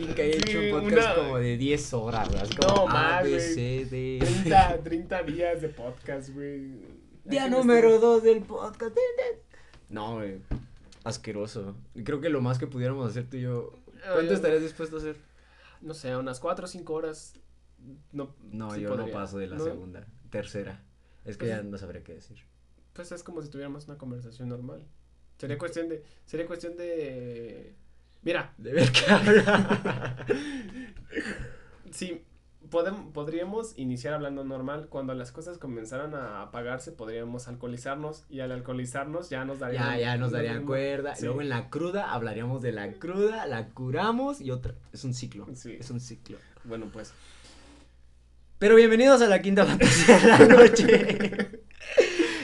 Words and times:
alguien 0.00 0.14
que 0.14 0.22
haya 0.22 0.32
Sí, 0.34 0.38
hecho 0.56 0.76
un 0.76 0.82
podcast 0.82 1.16
una- 1.16 1.24
como 1.24 1.38
de 1.38 1.56
10 1.56 1.94
horas, 1.94 2.28
No, 2.66 2.86
más, 2.86 3.20
A, 3.20 3.22
B, 3.22 3.30
güey. 3.30 3.40
C, 3.40 3.86
D. 3.90 4.18
30, 4.20 4.82
30 4.82 5.22
días 5.22 5.60
de 5.62 5.68
podcast, 5.68 6.30
güey. 6.30 6.72
Día 7.24 7.48
número 7.48 7.88
investigar. 7.94 8.00
2 8.00 8.22
del 8.22 8.42
podcast. 8.42 8.96
No, 9.88 10.14
güey. 10.16 10.38
Asqueroso. 11.04 11.76
Creo 12.04 12.20
que 12.20 12.28
lo 12.30 12.40
más 12.40 12.58
que 12.58 12.66
pudiéramos 12.66 13.08
hacer 13.08 13.28
tú 13.28 13.36
y 13.36 13.42
yo. 13.42 13.72
¿Cuánto 14.12 14.32
estarías 14.34 14.62
dispuesto 14.62 14.96
a 14.96 14.98
hacer? 15.00 15.16
No 15.80 15.94
sé, 15.94 16.14
unas 16.16 16.40
4 16.40 16.64
o 16.64 16.68
5 16.68 16.92
horas. 16.94 17.34
No, 18.12 18.34
No, 18.52 18.70
sí 18.74 18.82
yo 18.82 18.90
podría. 18.90 19.06
no 19.06 19.12
paso 19.12 19.38
de 19.38 19.46
la 19.46 19.56
¿No? 19.56 19.64
segunda. 19.64 20.06
Tercera. 20.30 20.82
Es 21.24 21.36
que 21.36 21.46
Pues- 21.46 21.50
ya 21.56 21.62
no 21.62 21.76
sabría 21.78 22.02
qué 22.02 22.14
decir. 22.14 22.38
Pues 22.92 23.12
es 23.12 23.22
como 23.22 23.40
si 23.42 23.48
tuviéramos 23.48 23.86
una 23.88 23.96
conversación 23.96 24.48
normal. 24.48 24.82
Sería 25.38 25.56
cuestión 25.58 25.88
de. 25.88 26.02
Sería 26.26 26.46
cuestión 26.46 26.76
de. 26.76 27.74
Mira, 28.22 28.52
De 28.58 28.72
ver 28.72 28.90
qué 28.92 29.10
habla. 29.10 30.16
sí, 31.90 32.22
podem- 32.70 33.12
podríamos 33.12 33.72
iniciar 33.78 34.12
hablando 34.14 34.44
normal. 34.44 34.88
Cuando 34.90 35.14
las 35.14 35.32
cosas 35.32 35.58
comenzaran 35.58 36.14
a 36.14 36.42
apagarse, 36.42 36.92
podríamos 36.92 37.48
alcoholizarnos. 37.48 38.24
Y 38.28 38.40
al 38.40 38.52
alcoholizarnos 38.52 39.30
ya 39.30 39.44
nos 39.44 39.58
darían. 39.58 39.92
ya, 39.92 39.98
ya 39.98 40.16
nos 40.18 40.32
darían 40.32 40.66
cuerda. 40.66 41.14
Sí. 41.16 41.24
Luego 41.24 41.40
en 41.40 41.48
la 41.48 41.70
cruda 41.70 42.12
hablaríamos 42.12 42.60
de 42.62 42.72
la 42.72 42.92
cruda, 42.92 43.46
la 43.46 43.68
curamos 43.70 44.40
y 44.40 44.50
otra. 44.50 44.74
Es 44.92 45.04
un 45.04 45.14
ciclo. 45.14 45.46
Sí. 45.54 45.76
Es 45.80 45.90
un 45.90 46.00
ciclo. 46.00 46.36
Bueno, 46.64 46.86
pues. 46.92 47.12
Pero 48.58 48.76
bienvenidos 48.76 49.22
a 49.22 49.26
la 49.28 49.40
quinta 49.40 49.64
fantasía 49.64 50.18
de 50.18 50.26
la 50.28 50.38
noche. 50.40 51.50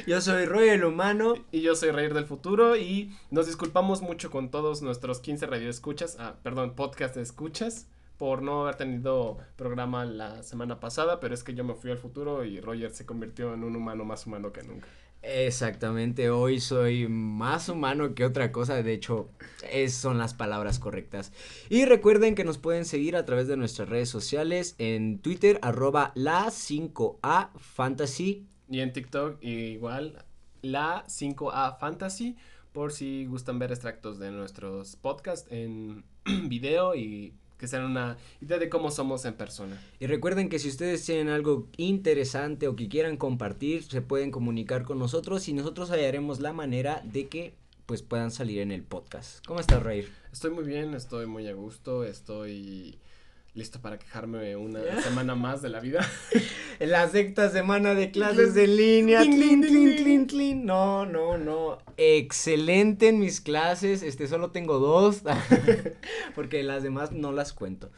Yo 0.06 0.20
soy 0.20 0.44
Roy 0.44 0.68
el 0.68 0.84
humano. 0.84 1.34
Y 1.50 1.62
yo 1.62 1.74
soy 1.74 1.90
Reír 1.90 2.14
del 2.14 2.26
Futuro 2.26 2.76
y 2.76 3.12
nos 3.32 3.46
disculpamos 3.46 4.02
mucho 4.02 4.30
con 4.30 4.52
todos 4.52 4.80
nuestros 4.80 5.18
15 5.18 5.46
radioescuchas, 5.46 6.16
ah, 6.20 6.36
perdón, 6.44 6.76
podcast 6.76 7.16
escuchas, 7.16 7.88
por 8.16 8.40
no 8.40 8.62
haber 8.62 8.76
tenido 8.76 9.38
programa 9.56 10.04
la 10.04 10.44
semana 10.44 10.78
pasada, 10.78 11.18
pero 11.18 11.34
es 11.34 11.42
que 11.42 11.54
yo 11.54 11.64
me 11.64 11.74
fui 11.74 11.90
al 11.90 11.98
futuro 11.98 12.44
y 12.44 12.60
Roger 12.60 12.92
se 12.92 13.04
convirtió 13.04 13.52
en 13.52 13.64
un 13.64 13.74
humano 13.74 14.04
más 14.04 14.24
humano 14.26 14.52
que 14.52 14.62
nunca. 14.62 14.86
Exactamente, 15.22 16.30
hoy 16.30 16.60
soy 16.60 17.08
más 17.08 17.68
humano 17.68 18.14
que 18.14 18.24
otra 18.24 18.52
cosa, 18.52 18.80
de 18.80 18.92
hecho, 18.92 19.28
es, 19.72 19.92
son 19.92 20.18
las 20.18 20.34
palabras 20.34 20.78
correctas. 20.78 21.32
Y 21.68 21.84
recuerden 21.84 22.36
que 22.36 22.44
nos 22.44 22.58
pueden 22.58 22.84
seguir 22.84 23.16
a 23.16 23.24
través 23.24 23.48
de 23.48 23.56
nuestras 23.56 23.88
redes 23.88 24.08
sociales 24.08 24.76
en 24.78 25.18
Twitter, 25.18 25.58
arroba 25.62 26.12
la 26.14 26.46
5A 26.46 27.50
Fantasy. 27.58 28.46
Y 28.68 28.80
en 28.80 28.92
TikTok 28.92 29.42
igual 29.42 30.24
la 30.62 31.04
5A 31.06 31.78
Fantasy, 31.78 32.36
por 32.72 32.92
si 32.92 33.26
gustan 33.26 33.58
ver 33.58 33.70
extractos 33.70 34.18
de 34.18 34.30
nuestros 34.30 34.96
podcasts 34.96 35.50
en 35.50 36.04
video 36.48 36.94
y 36.94 37.34
que 37.58 37.68
sean 37.68 37.84
una 37.84 38.18
idea 38.40 38.58
de 38.58 38.68
cómo 38.68 38.90
somos 38.90 39.24
en 39.24 39.34
persona. 39.34 39.80
Y 39.98 40.06
recuerden 40.06 40.48
que 40.48 40.58
si 40.58 40.68
ustedes 40.68 41.04
tienen 41.04 41.28
algo 41.28 41.68
interesante 41.76 42.68
o 42.68 42.76
que 42.76 42.88
quieran 42.88 43.16
compartir, 43.16 43.82
se 43.84 44.02
pueden 44.02 44.30
comunicar 44.30 44.84
con 44.84 44.98
nosotros 44.98 45.48
y 45.48 45.54
nosotros 45.54 45.90
hallaremos 45.90 46.40
la 46.40 46.52
manera 46.52 47.02
de 47.04 47.28
que 47.28 47.54
pues 47.86 48.02
puedan 48.02 48.30
salir 48.30 48.60
en 48.60 48.72
el 48.72 48.82
podcast. 48.82 49.46
¿Cómo 49.46 49.60
estás, 49.60 49.82
Reir? 49.82 50.10
Estoy 50.32 50.50
muy 50.50 50.64
bien, 50.64 50.92
estoy 50.94 51.26
muy 51.26 51.46
a 51.46 51.54
gusto, 51.54 52.04
estoy 52.04 52.98
listo 53.56 53.80
para 53.80 53.98
quejarme 53.98 54.54
una 54.54 54.80
semana 55.02 55.34
más 55.34 55.62
de 55.62 55.70
la 55.70 55.80
vida. 55.80 56.06
La 56.78 57.08
sexta 57.08 57.50
semana 57.50 57.94
de 57.94 58.10
clases 58.10 58.54
en 58.56 58.76
línea. 58.76 59.22
Tlin, 59.22 59.62
tlin, 59.62 60.26
tlin. 60.26 60.66
No, 60.66 61.06
no, 61.06 61.38
no. 61.38 61.78
Excelente 61.96 63.08
en 63.08 63.18
mis 63.18 63.40
clases. 63.40 64.02
Este, 64.02 64.28
solo 64.28 64.50
tengo 64.50 64.78
dos. 64.78 65.22
porque 66.34 66.62
las 66.62 66.82
demás 66.82 67.12
no 67.12 67.32
las 67.32 67.54
cuento. 67.54 67.90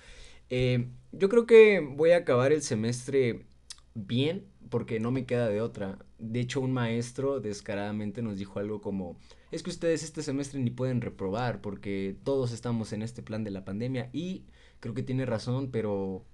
Eh, 0.48 0.91
yo 1.10 1.28
creo 1.28 1.44
que 1.44 1.80
voy 1.80 2.12
a 2.12 2.19
acabar 2.19 2.52
el 2.52 2.62
semestre 2.62 3.46
bien. 3.94 4.46
Porque 4.70 5.00
no 5.00 5.10
me 5.10 5.26
queda 5.26 5.48
de 5.48 5.60
otra. 5.60 5.98
De 6.19 6.40
hecho, 6.40 6.60
un 6.60 6.72
maestro 6.72 7.40
descaradamente 7.40 8.22
nos 8.22 8.38
dijo 8.38 8.60
algo 8.60 8.80
como. 8.80 9.19
Es 9.50 9.62
que 9.64 9.70
ustedes 9.70 10.04
este 10.04 10.22
semestre 10.22 10.60
ni 10.60 10.70
pueden 10.70 11.00
reprobar. 11.00 11.60
Porque 11.60 12.16
todos 12.22 12.52
estamos 12.52 12.92
en 12.92 13.02
este 13.02 13.22
plan 13.22 13.42
de 13.42 13.50
la 13.50 13.64
pandemia. 13.64 14.08
Y 14.12 14.44
creo 14.81 14.94
que 14.94 15.03
tiene 15.03 15.27
razón, 15.27 15.71
pero 15.71 16.25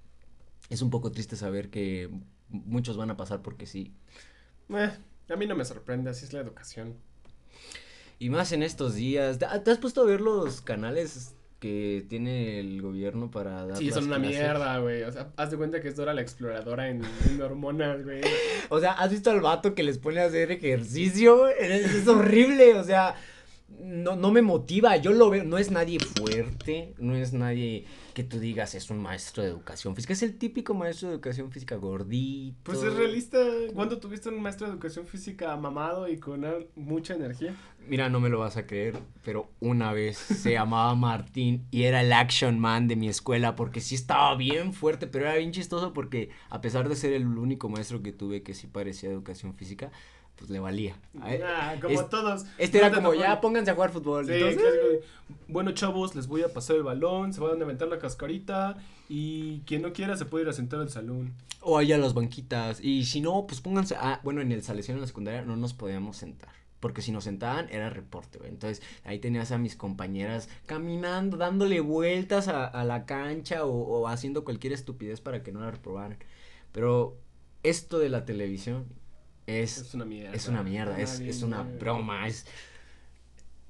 es 0.70 0.82
un 0.82 0.90
poco 0.90 1.12
triste 1.12 1.36
saber 1.36 1.70
que 1.70 2.10
muchos 2.48 2.96
van 2.96 3.10
a 3.10 3.16
pasar 3.16 3.42
porque 3.42 3.66
sí. 3.66 3.92
Eh, 4.70 4.90
a 5.28 5.36
mí 5.36 5.46
no 5.46 5.54
me 5.56 5.64
sorprende, 5.64 6.10
así 6.10 6.24
es 6.24 6.32
la 6.32 6.40
educación. 6.40 6.94
Y 8.18 8.30
más 8.30 8.52
en 8.52 8.62
estos 8.62 8.94
días. 8.94 9.38
¿Te 9.38 9.70
has 9.70 9.78
puesto 9.78 10.02
a 10.02 10.04
ver 10.04 10.20
los 10.20 10.60
canales 10.60 11.34
que 11.58 12.04
tiene 12.08 12.60
el 12.60 12.82
gobierno 12.82 13.30
para 13.30 13.66
dar 13.66 13.76
Sí, 13.78 13.86
las 13.86 13.94
son 13.94 14.04
una 14.04 14.16
clases? 14.16 14.36
mierda, 14.38 14.78
güey. 14.78 15.02
O 15.02 15.12
sea, 15.12 15.32
haz 15.36 15.50
de 15.50 15.56
cuenta 15.56 15.80
que 15.80 15.88
es 15.88 15.96
Dora 15.96 16.12
la 16.14 16.20
exploradora 16.20 16.88
en, 16.88 17.02
en 17.28 17.42
hormonas, 17.42 18.04
güey. 18.04 18.20
O 18.70 18.80
sea, 18.80 18.92
¿has 18.92 19.10
visto 19.10 19.30
al 19.30 19.40
vato 19.40 19.74
que 19.74 19.82
les 19.82 19.98
pone 19.98 20.20
a 20.20 20.26
hacer 20.26 20.50
ejercicio? 20.52 21.48
Es, 21.48 21.94
es 21.94 22.08
horrible, 22.08 22.74
o 22.74 22.84
sea, 22.84 23.14
no, 23.80 24.16
no 24.16 24.30
me 24.30 24.42
motiva, 24.42 24.96
yo 24.96 25.12
lo 25.12 25.30
veo, 25.30 25.44
no 25.44 25.58
es 25.58 25.70
nadie 25.70 25.98
fuerte, 25.98 26.94
no 26.98 27.14
es 27.14 27.32
nadie 27.32 27.84
que 28.14 28.22
tú 28.22 28.38
digas 28.38 28.74
es 28.74 28.90
un 28.90 28.98
maestro 28.98 29.42
de 29.42 29.48
educación 29.48 29.94
física, 29.94 30.12
es 30.12 30.22
el 30.22 30.38
típico 30.38 30.72
maestro 30.72 31.08
de 31.08 31.14
educación 31.14 31.50
física 31.50 31.76
gordito. 31.76 32.56
Pues 32.62 32.82
es 32.82 32.94
realista. 32.94 33.38
¿Cuándo 33.74 33.98
tuviste 33.98 34.28
un 34.28 34.40
maestro 34.40 34.66
de 34.66 34.72
educación 34.72 35.06
física 35.06 35.56
mamado 35.56 36.08
y 36.08 36.18
con 36.18 36.44
mucha 36.76 37.14
energía? 37.14 37.54
Mira, 37.86 38.08
no 38.08 38.20
me 38.20 38.30
lo 38.30 38.38
vas 38.38 38.56
a 38.56 38.66
creer, 38.66 38.98
pero 39.24 39.50
una 39.60 39.92
vez 39.92 40.16
se 40.16 40.52
llamaba 40.52 40.94
Martín 40.94 41.66
y 41.70 41.82
era 41.82 42.00
el 42.00 42.12
action 42.12 42.58
man 42.58 42.88
de 42.88 42.96
mi 42.96 43.08
escuela 43.08 43.56
porque 43.56 43.80
sí 43.80 43.94
estaba 43.94 44.34
bien 44.36 44.72
fuerte, 44.72 45.06
pero 45.06 45.26
era 45.26 45.36
bien 45.36 45.52
chistoso 45.52 45.92
porque 45.92 46.30
a 46.48 46.60
pesar 46.60 46.88
de 46.88 46.96
ser 46.96 47.12
el 47.12 47.26
único 47.26 47.68
maestro 47.68 48.02
que 48.02 48.12
tuve 48.12 48.42
que 48.42 48.54
sí 48.54 48.66
parecía 48.66 49.10
educación 49.10 49.54
física, 49.54 49.90
pues 50.36 50.50
le 50.50 50.58
valía. 50.60 50.96
A- 51.20 51.30
Ah, 51.44 51.74
como 51.80 52.00
es- 52.00 52.08
todos. 52.08 52.44
Este 52.58 52.78
era 52.78 52.92
como, 52.92 53.14
ya 53.14 53.40
pónganse 53.40 53.70
a 53.70 53.74
jugar 53.74 53.90
fútbol. 53.90 54.26
Sí, 54.26 54.32
Entonces, 54.32 55.00
bueno, 55.48 55.72
chavos, 55.72 56.14
les 56.14 56.26
voy 56.26 56.42
a 56.42 56.48
pasar 56.52 56.76
el 56.76 56.82
balón, 56.82 57.32
se 57.32 57.40
van 57.40 57.60
a 57.60 57.64
aventar 57.64 57.88
la 57.88 57.98
cascarita 57.98 58.76
y 59.08 59.60
quien 59.60 59.82
no 59.82 59.92
quiera 59.92 60.16
se 60.16 60.24
puede 60.24 60.44
ir 60.44 60.50
a 60.50 60.52
sentar 60.52 60.80
al 60.80 60.90
salón. 60.90 61.32
O 61.60 61.78
allá 61.78 61.96
las 61.98 62.12
banquitas. 62.14 62.80
Y 62.82 63.04
si 63.04 63.20
no, 63.20 63.46
pues 63.46 63.60
pónganse. 63.60 63.96
Ah, 63.98 64.20
bueno, 64.22 64.40
en 64.42 64.52
el 64.52 64.62
Salesiano 64.62 64.98
en 64.98 65.02
la 65.02 65.06
secundaria 65.06 65.42
no 65.42 65.56
nos 65.56 65.72
podíamos 65.74 66.16
sentar. 66.16 66.50
Porque 66.80 67.00
si 67.00 67.12
nos 67.12 67.24
sentaban 67.24 67.68
era 67.70 67.88
reporte, 67.88 68.36
güey. 68.36 68.50
Entonces 68.50 68.82
ahí 69.04 69.18
tenías 69.18 69.50
a 69.52 69.56
mis 69.56 69.74
compañeras 69.74 70.50
caminando, 70.66 71.38
dándole 71.38 71.80
vueltas 71.80 72.48
a, 72.48 72.66
a 72.66 72.84
la 72.84 73.06
cancha 73.06 73.64
o, 73.64 73.72
o 73.72 74.08
haciendo 74.08 74.44
cualquier 74.44 74.74
estupidez 74.74 75.22
para 75.22 75.42
que 75.42 75.50
no 75.52 75.60
la 75.60 75.70
reprobaran. 75.70 76.18
Pero 76.72 77.16
esto 77.62 77.98
de 77.98 78.10
la 78.10 78.26
televisión 78.26 78.84
es, 79.46 79.78
Es 79.78 79.94
una 79.94 80.04
mierda. 80.04 80.34
es 80.34 80.48
una 80.48 80.62
mierda, 80.62 80.98
es, 80.98 81.42
una 81.42 81.62
broma, 81.62 82.26
es... 82.26 82.46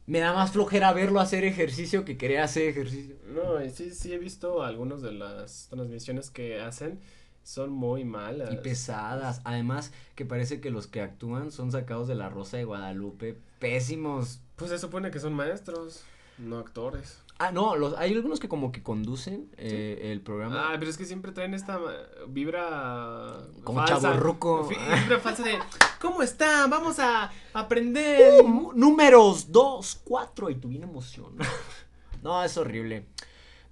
Me 0.06 0.18
da 0.18 0.34
más 0.34 0.52
flojera 0.52 0.92
verlo 0.92 1.18
hacer 1.18 1.44
ejercicio 1.44 2.04
que 2.04 2.18
querer 2.18 2.40
hacer 2.40 2.68
ejercicio. 2.68 3.16
No, 3.26 3.58
sí, 3.70 3.90
sí 3.90 4.12
he 4.12 4.18
visto 4.18 4.62
algunas 4.62 5.00
de 5.00 5.12
las 5.12 5.68
transmisiones 5.70 6.30
que 6.30 6.60
hacen, 6.60 7.00
son 7.42 7.70
muy 7.70 8.04
malas. 8.04 8.52
Y 8.52 8.56
pesadas. 8.56 9.40
Además, 9.44 9.92
que 10.14 10.26
parece 10.26 10.60
que 10.60 10.70
los 10.70 10.86
que 10.86 11.00
actúan 11.00 11.52
son 11.52 11.72
sacados 11.72 12.06
de 12.06 12.16
la 12.16 12.28
Rosa 12.28 12.58
de 12.58 12.64
Guadalupe. 12.64 13.38
Pésimos. 13.60 14.40
Pues 14.56 14.70
se 14.70 14.78
supone 14.78 15.10
que 15.10 15.20
son 15.20 15.32
maestros, 15.32 16.02
no 16.36 16.58
actores. 16.58 17.23
Ah, 17.38 17.50
no, 17.50 17.74
los, 17.74 17.94
hay 17.98 18.12
algunos 18.12 18.38
que 18.38 18.48
como 18.48 18.70
que 18.70 18.82
conducen 18.82 19.50
eh, 19.56 20.12
el 20.12 20.20
programa. 20.20 20.70
Ah, 20.70 20.76
pero 20.78 20.88
es 20.88 20.96
que 20.96 21.04
siempre 21.04 21.32
traen 21.32 21.52
esta 21.52 21.80
vibra 22.28 23.40
Como 23.64 23.80
Vibra 24.68 25.18
falsa 25.20 25.42
de, 25.42 25.58
¿cómo 26.00 26.22
está? 26.22 26.66
Vamos 26.68 27.00
a 27.00 27.32
aprender. 27.52 28.40
Uh, 28.44 28.72
números 28.74 29.50
2, 29.50 30.02
4 30.04 30.50
y 30.50 30.54
tu 30.54 30.68
bien 30.68 30.84
emoción. 30.84 31.34
no, 32.22 32.42
es 32.44 32.56
horrible. 32.56 33.06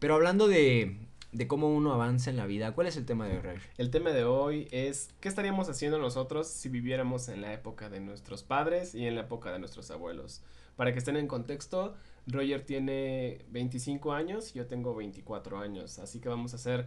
Pero 0.01 0.17
hablando 0.17 0.49
de, 0.49 0.97
de 1.31 1.47
cómo 1.47 1.73
uno 1.73 1.93
avanza 1.93 2.31
en 2.31 2.37
la 2.37 2.47
vida, 2.47 2.75
¿cuál 2.75 2.89
es 2.89 2.97
el 2.97 3.07
tema 3.07 3.29
de 3.29 3.37
hoy? 3.37 3.43
Ray? 3.43 3.59
El 3.79 3.91
tema 3.91 4.11
de 4.11 4.25
hoy 4.25 4.67
es 4.73 5.11
¿qué 5.21 5.29
estaríamos 5.29 5.69
haciendo 5.69 5.99
nosotros 5.99 6.49
si 6.49 6.69
viviéramos 6.69 7.29
en 7.29 7.41
la 7.41 7.53
época 7.53 7.89
de 7.89 8.01
nuestros 8.01 8.43
padres 8.43 8.97
y 8.97 9.07
en 9.07 9.15
la 9.15 9.21
época 9.21 9.53
de 9.53 9.61
nuestros 9.61 9.93
abuelos? 9.93 10.43
Para 10.75 10.93
que 10.93 10.99
estén 10.99 11.17
en 11.17 11.29
contexto, 11.29 11.95
Roger 12.27 12.63
tiene 12.65 13.45
25 13.51 14.13
años 14.13 14.55
y 14.55 14.59
yo 14.59 14.67
tengo 14.67 14.95
24 14.95 15.59
años, 15.59 15.99
así 15.99 16.21
que 16.21 16.29
vamos 16.29 16.53
a 16.53 16.57
hacer 16.57 16.87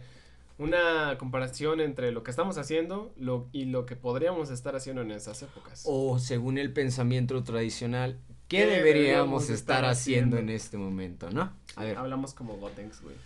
una 0.58 1.18
comparación 1.18 1.80
entre 1.80 2.12
lo 2.12 2.22
que 2.22 2.30
estamos 2.30 2.56
haciendo 2.56 3.12
lo, 3.16 3.48
y 3.52 3.66
lo 3.66 3.84
que 3.84 3.94
podríamos 3.96 4.50
estar 4.50 4.74
haciendo 4.74 5.02
en 5.02 5.10
esas 5.10 5.42
épocas. 5.42 5.82
O 5.86 6.18
según 6.18 6.56
el 6.58 6.72
pensamiento 6.72 7.42
tradicional, 7.44 8.18
¿qué, 8.48 8.58
¿Qué 8.58 8.66
deberíamos 8.66 9.44
estar 9.44 9.56
estar 9.56 9.84
haciendo 9.84 10.36
haciendo? 10.36 10.52
en 10.52 10.56
este 10.56 10.78
momento, 10.78 11.30
no? 11.30 11.52
A 11.76 11.84
ver, 11.84 11.98
Hablamos 11.98 12.32
como 12.32 12.56
Gotenks, 12.56 13.02
güey. 13.02 13.16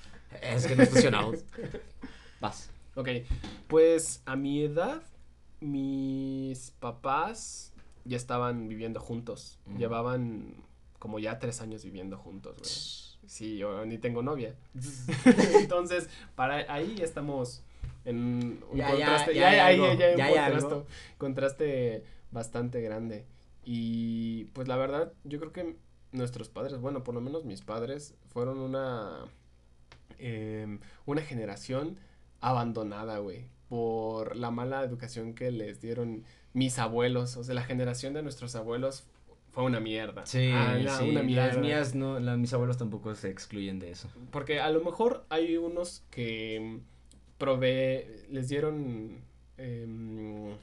es 0.43 0.67
que 0.67 0.75
nos 0.75 0.89
fusionamos. 0.89 1.45
Vas. 2.41 2.71
Ok, 2.97 3.09
pues 3.69 4.23
a 4.27 4.35
mi 4.35 4.65
edad, 4.65 5.03
mis 5.61 6.73
papás 6.81 7.73
ya 8.05 8.17
estaban 8.17 8.69
viviendo 8.69 8.99
juntos. 8.99 9.61
Mm. 9.67 9.79
Llevaban 9.79 10.55
como 11.01 11.19
ya 11.19 11.41
tres 11.41 11.61
años 11.61 11.83
viviendo 11.85 12.17
juntos, 12.17 12.57
güey. 12.59 13.29
Sí, 13.29 13.57
yo 13.59 13.85
ni 13.87 13.99
tengo 13.99 14.23
novia. 14.23 14.55
Entonces, 15.61 16.09
para 16.37 16.73
ahí 16.73 16.97
estamos 17.03 17.65
en 18.05 18.63
un 18.71 18.77
Ya, 18.79 18.91
contraste. 18.91 19.35
ya 19.35 19.49
hay 19.49 19.59
ahí 19.59 19.75
algo, 19.81 19.95
ya 19.95 20.07
hay 20.07 20.33
un 20.33 20.39
contraste, 20.39 20.67
algo. 20.75 20.87
contraste 21.19 22.05
bastante 22.31 22.81
grande. 22.81 23.25
Y 23.65 24.45
pues 24.47 24.69
la 24.69 24.77
verdad, 24.77 25.13
yo 25.25 25.39
creo 25.41 25.53
que 25.53 25.77
nuestros 26.13 26.49
padres, 26.49 26.79
bueno, 26.81 27.05
por 27.05 27.15
lo 27.15 27.21
menos 27.21 27.45
mis 27.45 27.61
padres, 27.63 28.15
fueron 28.29 28.59
una, 28.59 29.25
em, 30.19 30.81
una 31.07 31.23
generación 31.23 31.99
abandonada, 32.41 33.19
güey, 33.19 33.47
por 33.69 34.35
la 34.37 34.51
mala 34.51 34.83
educación 34.83 35.35
que 35.35 35.51
les 35.51 35.81
dieron 35.81 36.25
mis 36.53 36.79
abuelos. 36.79 37.37
O 37.37 37.45
sea, 37.45 37.55
la 37.55 37.63
generación 37.63 38.13
de 38.15 38.23
nuestros 38.23 38.57
abuelos 38.57 39.05
fue 39.53 39.65
una 39.65 39.81
mierda. 39.81 40.25
Sí, 40.27 40.51
Ah, 40.55 40.77
una- 40.81 40.99
sí, 40.99 41.11
una 41.11 41.23
mierda. 41.23 41.47
las 41.49 41.59
mías 41.59 41.95
no, 41.95 42.21
mis 42.37 42.53
abuelos 42.53 42.79
tampoco 42.79 43.15
se 43.15 43.31
excluyen 43.31 43.79
de 43.79 43.91
eso. 43.91 44.09
Porque 44.31 44.61
a 44.61 44.71
lo 44.71 44.83
mejor 44.85 45.25
hay 45.29 45.57
unos 45.57 46.05
que 46.11 46.61
mm, 46.61 47.39
provee, 47.39 48.05
les 48.31 48.49
dieron 48.49 49.19
em, 49.59 50.55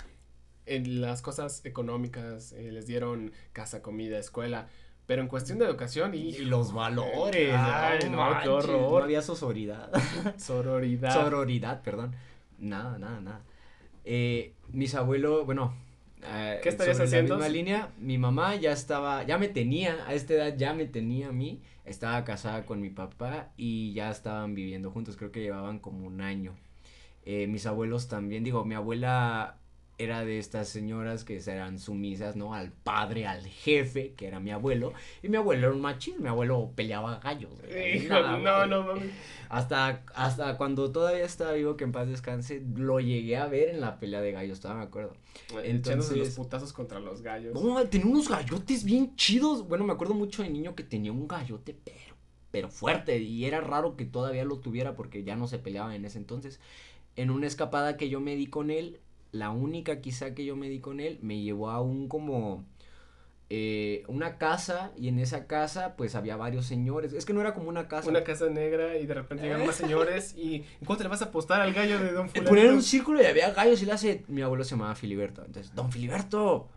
en 0.66 1.02
las 1.02 1.22
cosas 1.22 1.66
económicas, 1.66 2.52
eh, 2.54 2.72
les 2.72 2.88
dieron 2.88 3.32
casa, 3.54 3.82
comida, 3.82 4.18
escuela, 4.20 4.68
pero 5.06 5.22
en 5.22 5.28
cuestión 5.30 5.58
de 5.60 5.66
educación 5.66 6.14
y, 6.14 6.30
Y 6.30 6.38
los 6.46 6.74
valores. 6.74 7.54
Ay, 7.56 8.00
no 8.06 8.12
no, 8.12 8.18
manches, 8.18 8.44
qué 8.44 8.50
horror. 8.50 8.92
No 9.00 9.04
había 9.04 9.22
sororidad. 9.22 9.92
sororidad. 10.38 11.14
Sororidad, 11.14 11.82
perdón. 11.82 12.14
Nada, 12.60 12.98
nada, 12.98 13.22
nada. 13.22 13.42
Eh, 14.04 14.54
mis 14.70 14.96
abuelos, 14.96 15.46
bueno. 15.46 15.74
Eh, 16.24 16.60
¿Qué 16.64 16.70
estarías 16.70 16.98
sobre 16.98 17.08
haciendo? 17.08 17.36
La 17.36 17.46
misma 17.46 17.54
línea, 17.54 17.90
mi 18.00 18.18
mamá 18.18 18.56
ya 18.56 18.72
estaba, 18.72 19.24
ya 19.24 19.38
me 19.38 19.48
tenía, 19.48 20.06
a 20.08 20.14
esta 20.14 20.34
edad 20.34 20.56
ya 20.58 20.74
me 20.74 20.86
tenía 20.86 21.30
a 21.30 21.32
mí. 21.32 21.62
Estaba 21.86 22.24
casada 22.26 22.66
con 22.66 22.82
mi 22.82 22.90
papá 22.90 23.54
y 23.56 23.94
ya 23.94 24.12
estaban 24.12 24.56
viviendo 24.56 24.92
juntos. 24.92 25.16
Creo 25.16 25.32
que 25.32 25.42
llevaban 25.42 25.80
como 25.80 26.06
un 26.06 26.22
año. 26.22 26.54
Eh, 27.26 27.48
mis 27.48 27.66
abuelos 27.66 28.08
también, 28.08 28.44
digo, 28.44 28.66
mi 28.66 28.76
abuela 28.76 29.58
era 30.00 30.24
de 30.24 30.38
estas 30.38 30.70
señoras 30.70 31.24
que 31.24 31.42
eran 31.48 31.80
sumisas, 31.80 32.36
¿no? 32.36 32.54
Al 32.54 32.72
padre, 32.72 33.26
al 33.26 33.46
jefe, 33.48 34.14
que 34.14 34.28
era 34.28 34.40
mi 34.40 34.52
abuelo. 34.52 34.94
Y 35.24 35.30
mi 35.30 35.38
abuelo 35.38 35.68
era 35.68 35.76
un 35.76 35.82
machín, 35.82 36.22
mi 36.22 36.28
abuelo 36.30 36.72
peleaba 36.76 37.20
gallos. 37.20 37.52
Hijo, 37.96 38.10
nada 38.14 38.38
no, 38.38 38.66
no 38.68 38.84
mames. 38.84 39.12
Hasta, 39.50 40.04
hasta 40.14 40.56
cuando 40.58 40.92
todavía 40.92 41.24
estaba 41.26 41.54
vivo, 41.54 41.78
que 41.78 41.84
en 41.86 41.92
paz 41.92 42.08
descanse, 42.08 42.62
lo 42.76 43.00
llegué 43.00 43.38
a 43.38 43.48
ver 43.48 43.70
en 43.70 43.82
la 43.82 44.00
pelea 44.00 44.22
de 44.22 44.32
gallos, 44.34 44.60
todavía 44.60 44.82
me 44.84 44.88
acuerdo. 44.88 45.14
Echándose 45.64 45.94
los 45.96 46.12
Entonces- 46.12 46.36
putazos 46.36 46.74
contra 46.74 47.00
los 47.00 47.22
gallos. 47.24 47.54
No, 47.60 47.84
tenía 47.88 48.06
unos 48.08 48.30
gallotes 48.30 48.84
bien 48.84 49.16
chidos. 49.16 49.68
Bueno, 49.68 49.84
me 49.84 49.94
acuerdo 49.94 50.14
mucho 50.14 50.44
de 50.44 50.50
niño 50.50 50.76
que 50.76 50.84
tenía 50.84 51.12
un 51.12 51.28
gallote, 51.28 51.76
pero, 51.84 52.16
pero 52.52 52.70
fuerte. 52.70 53.18
Y 53.18 53.46
era 53.46 53.62
raro 53.62 53.96
que 53.98 54.06
todavía 54.06 54.46
lo 54.46 54.60
tuviera 54.60 54.96
porque 54.96 55.24
ya 55.24 55.36
no 55.36 55.48
se 55.48 55.58
peleaba 55.58 55.96
en 55.96 56.06
ese 56.06 56.20
entonces. 56.20 56.60
En 57.16 57.32
una 57.32 57.48
escapada 57.48 57.98
que 57.98 58.10
yo 58.10 58.20
me 58.20 58.36
di 58.36 58.46
con 58.46 58.70
él, 58.70 59.00
la 59.32 59.50
única 59.52 60.02
quizá 60.02 60.34
que 60.34 60.46
yo 60.46 60.56
me 60.56 60.70
di 60.70 60.80
con 60.80 61.00
él, 61.00 61.20
me 61.22 61.42
llevó 61.42 61.70
a 61.70 61.82
un 61.82 62.08
como... 62.08 62.66
eh, 63.50 64.04
una 64.10 64.38
casa 64.38 64.92
y 64.98 65.08
en 65.08 65.20
esa 65.20 65.48
casa 65.48 65.96
pues 65.96 66.16
había 66.16 66.36
varios 66.36 66.66
señores. 66.66 67.14
Es 67.14 67.26
que 67.26 67.34
no 67.34 67.40
era 67.42 67.54
como 67.54 67.70
una 67.70 67.88
casa. 67.88 68.10
Una 68.10 68.24
casa 68.24 68.50
negra 68.50 68.98
y 68.98 69.06
de 69.06 69.14
repente 69.14 69.44
llegan 69.46 69.66
más 69.66 69.76
señores 69.84 70.36
y 70.38 70.56
¿en 70.56 70.86
cuánto 70.86 71.04
le 71.04 71.10
vas 71.10 71.22
a 71.22 71.26
apostar 71.26 71.62
al 71.62 71.74
gallo 71.74 72.00
de 72.00 72.12
Don 72.12 72.30
Fulano? 72.30 72.50
Ponían 72.50 72.74
un 72.74 72.84
círculo 72.84 73.22
y 73.22 73.26
había 73.26 73.52
gallos 73.52 73.82
y 73.82 73.86
le 73.86 73.94
hace. 73.94 74.24
Mi 74.28 74.42
abuelo 74.42 74.64
se 74.64 74.72
llamaba 74.72 74.96
Filiberto. 74.96 75.44
Entonces, 75.46 75.74
don 75.74 75.92
Filiberto, 75.92 76.68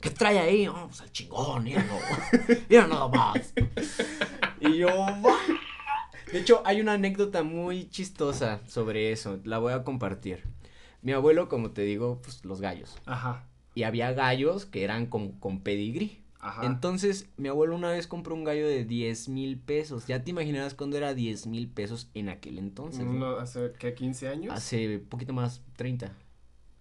¿qué 0.00 0.10
trae 0.10 0.38
ahí? 0.38 0.66
Oh, 0.68 0.86
pues 0.88 1.00
al 1.00 1.12
chingón, 1.12 1.64
míralo. 1.64 1.92
Mira 2.68 2.86
nada 2.86 3.08
más. 3.08 3.54
Y 4.60 4.76
yo. 4.76 4.88
De 6.30 6.38
hecho, 6.40 6.62
hay 6.64 6.80
una 6.80 6.94
anécdota 6.94 7.42
muy 7.42 7.88
chistosa 7.90 8.60
sobre 8.66 9.12
eso. 9.12 9.38
La 9.44 9.58
voy 9.58 9.72
a 9.74 9.82
compartir. 9.84 10.44
Mi 11.02 11.12
abuelo, 11.12 11.48
como 11.48 11.70
te 11.72 11.82
digo, 11.82 12.20
pues 12.22 12.44
los 12.44 12.60
gallos. 12.60 12.96
Ajá, 13.06 13.44
Y 13.74 13.82
había 13.82 14.12
gallos 14.12 14.66
que 14.66 14.84
eran 14.84 15.06
con, 15.06 15.32
con 15.32 15.60
pedigrí. 15.60 16.22
ajá. 16.38 16.64
Entonces, 16.66 17.28
mi 17.36 17.48
abuelo 17.48 17.74
una 17.74 17.90
vez 17.90 18.06
compró 18.06 18.34
un 18.34 18.44
gallo 18.44 18.66
de 18.68 18.84
10 18.84 19.28
mil 19.28 19.58
pesos. 19.58 20.06
Ya 20.06 20.22
te 20.22 20.30
imaginarás 20.30 20.74
cuándo 20.74 20.96
era 20.96 21.14
10 21.14 21.46
mil 21.48 21.68
pesos 21.68 22.08
en 22.14 22.28
aquel 22.28 22.58
entonces. 22.58 23.04
¿no? 23.04 23.36
Hace, 23.38 23.72
¿qué? 23.78 23.94
¿15 23.94 24.28
años? 24.30 24.54
Hace 24.54 24.98
poquito 25.00 25.32
más, 25.32 25.60
30. 25.76 26.12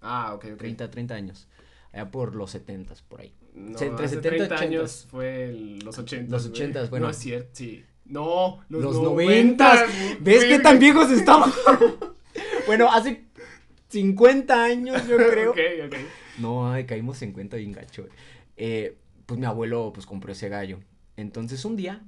Ah, 0.01 0.33
ok, 0.35 0.45
ok. 0.53 0.57
30, 0.57 0.89
30 0.91 1.13
años. 1.15 1.47
Allá 1.93 2.09
por 2.11 2.35
los 2.35 2.51
70 2.51 2.93
por 3.09 3.21
ahí. 3.21 3.33
No, 3.53 3.77
Se- 3.77 3.87
entre 3.87 4.05
hace 4.05 4.15
70 4.15 4.35
y 4.35 4.37
30 4.47 4.55
80s. 4.55 4.61
años 4.67 5.07
fue 5.09 5.43
el- 5.49 5.79
los 5.79 5.97
80 5.97 6.31
Los 6.31 6.49
80s, 6.51 6.89
bueno. 6.89 7.05
No 7.07 7.11
es 7.11 7.17
cierto, 7.17 7.49
sí. 7.53 7.83
No, 8.05 8.59
los, 8.69 8.81
Los 8.83 9.01
90. 9.01 9.85
90s. 9.87 10.17
¿Ves 10.21 10.45
qué 10.45 10.59
tan 10.59 10.79
viejos 10.79 11.09
estamos? 11.11 11.49
bueno, 12.67 12.89
hace 12.91 13.25
50 13.91 14.63
años, 14.63 15.07
yo 15.07 15.17
creo. 15.31 15.51
Ok, 15.51 15.59
ok. 15.85 15.95
No, 16.39 16.71
ay, 16.71 16.85
caímos 16.85 17.21
en 17.21 17.33
cuenta 17.33 17.57
bien 17.57 17.71
gacho. 17.73 18.07
Eh, 18.57 18.97
pues 19.25 19.39
mi 19.39 19.45
abuelo 19.45 19.91
pues 19.93 20.05
compró 20.05 20.31
ese 20.31 20.49
gallo. 20.49 20.79
Entonces 21.17 21.63
un 21.65 21.75
día 21.75 22.01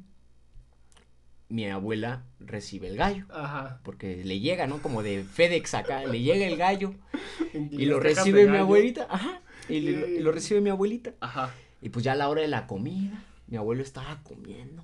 mi 1.49 1.69
abuela 1.69 2.23
recibe 2.39 2.87
el 2.87 2.97
gallo. 2.97 3.25
Ajá. 3.29 3.79
Porque 3.83 4.23
le 4.23 4.39
llega, 4.39 4.65
¿no? 4.65 4.81
Como 4.81 5.03
de 5.03 5.23
FedEx 5.23 5.73
acá, 5.75 6.03
le 6.05 6.21
llega 6.21 6.47
el 6.47 6.57
gallo 6.57 6.95
y, 7.53 7.85
lo 7.85 7.99
recibe 7.99 8.41
mi 8.45 8.51
gallo. 8.51 8.59
abuelita. 8.63 9.07
Ajá. 9.09 9.41
Y, 9.69 9.79
lo- 9.81 10.07
y 10.07 10.19
lo 10.19 10.31
recibe 10.31 10.61
mi 10.61 10.69
abuelita. 10.71 11.13
Ajá. 11.19 11.53
Y 11.81 11.89
pues 11.89 12.03
ya 12.03 12.13
a 12.13 12.15
la 12.15 12.29
hora 12.29 12.41
de 12.41 12.47
la 12.47 12.65
comida, 12.65 13.23
mi 13.47 13.57
abuelo 13.57 13.83
estaba 13.83 14.23
comiendo. 14.23 14.83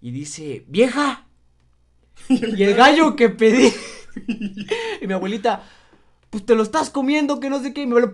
Y 0.00 0.10
dice, 0.10 0.64
vieja. 0.68 1.26
Y 2.28 2.62
el 2.62 2.74
gallo 2.74 3.14
que 3.16 3.28
pedí. 3.30 3.72
y 5.00 5.06
mi 5.06 5.12
abuelita, 5.12 5.62
pues 6.30 6.44
te 6.44 6.54
lo 6.54 6.62
estás 6.62 6.90
comiendo, 6.90 7.40
que 7.40 7.50
no 7.50 7.62
sé 7.62 7.72
qué. 7.72 7.82
Y 7.82 7.86
mi 7.86 7.92
abuelo, 7.92 8.12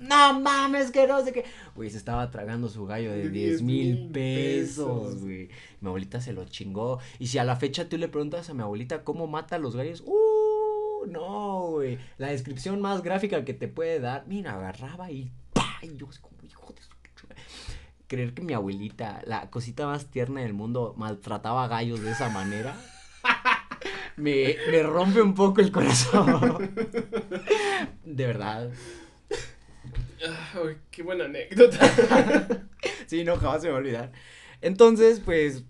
no 0.00 0.40
mames, 0.40 0.90
que 0.90 1.06
no 1.06 1.24
sé 1.24 1.32
qué. 1.32 1.44
Güey, 1.74 1.90
se 1.90 1.96
estaba 1.96 2.30
tragando 2.30 2.68
su 2.68 2.86
gallo 2.86 3.12
de 3.12 3.24
De 3.24 3.30
10 3.30 3.62
mil 3.62 4.12
10,000 4.12 4.12
pesos, 4.12 5.20
güey. 5.20 5.48
Mi 5.80 5.88
abuelita 5.88 6.20
se 6.20 6.32
lo 6.32 6.44
chingó. 6.44 6.98
Y 7.18 7.28
si 7.28 7.38
a 7.38 7.44
la 7.44 7.56
fecha 7.56 7.88
tú 7.88 7.96
le 7.96 8.08
preguntas 8.08 8.50
a 8.50 8.54
mi 8.54 8.62
abuelita 8.62 9.04
cómo 9.04 9.26
mata 9.26 9.56
a 9.56 9.58
los 9.58 9.76
gallos, 9.76 10.02
uh, 10.06 11.06
no, 11.06 11.70
güey. 11.72 11.98
La 12.18 12.28
descripción 12.28 12.80
más 12.80 13.02
gráfica 13.02 13.44
que 13.44 13.54
te 13.54 13.68
puede 13.68 14.00
dar, 14.00 14.24
mira, 14.26 14.54
agarraba 14.54 15.10
y 15.10 15.30
¡pa! 15.52 15.78
Y 15.82 15.96
yo, 15.96 16.08
así 16.08 16.20
como, 16.20 16.36
hijo 16.42 16.72
de 16.72 16.82
su 16.82 16.90
pinche 17.00 17.26
madre". 17.28 17.42
Creer 18.06 18.34
que 18.34 18.42
mi 18.42 18.52
abuelita, 18.52 19.22
la 19.24 19.50
cosita 19.50 19.86
más 19.86 20.06
tierna 20.06 20.42
del 20.42 20.52
mundo, 20.52 20.94
maltrataba 20.98 21.68
gallos 21.68 22.02
de 22.02 22.10
esa 22.10 22.28
manera. 22.28 22.76
Me, 24.22 24.56
me 24.70 24.82
rompe 24.82 25.20
un 25.20 25.34
poco 25.34 25.60
el 25.60 25.72
corazón. 25.72 26.70
De 28.04 28.26
verdad. 28.26 28.70
Ah, 30.26 30.60
uy, 30.64 30.76
qué 30.90 31.02
buena 31.02 31.24
anécdota. 31.24 31.78
Sí, 33.06 33.24
no, 33.24 33.36
jamás 33.36 33.60
se 33.60 33.66
me 33.68 33.72
va 33.72 33.78
a 33.78 33.80
olvidar. 33.80 34.12
Entonces, 34.62 35.20
pues, 35.20 35.64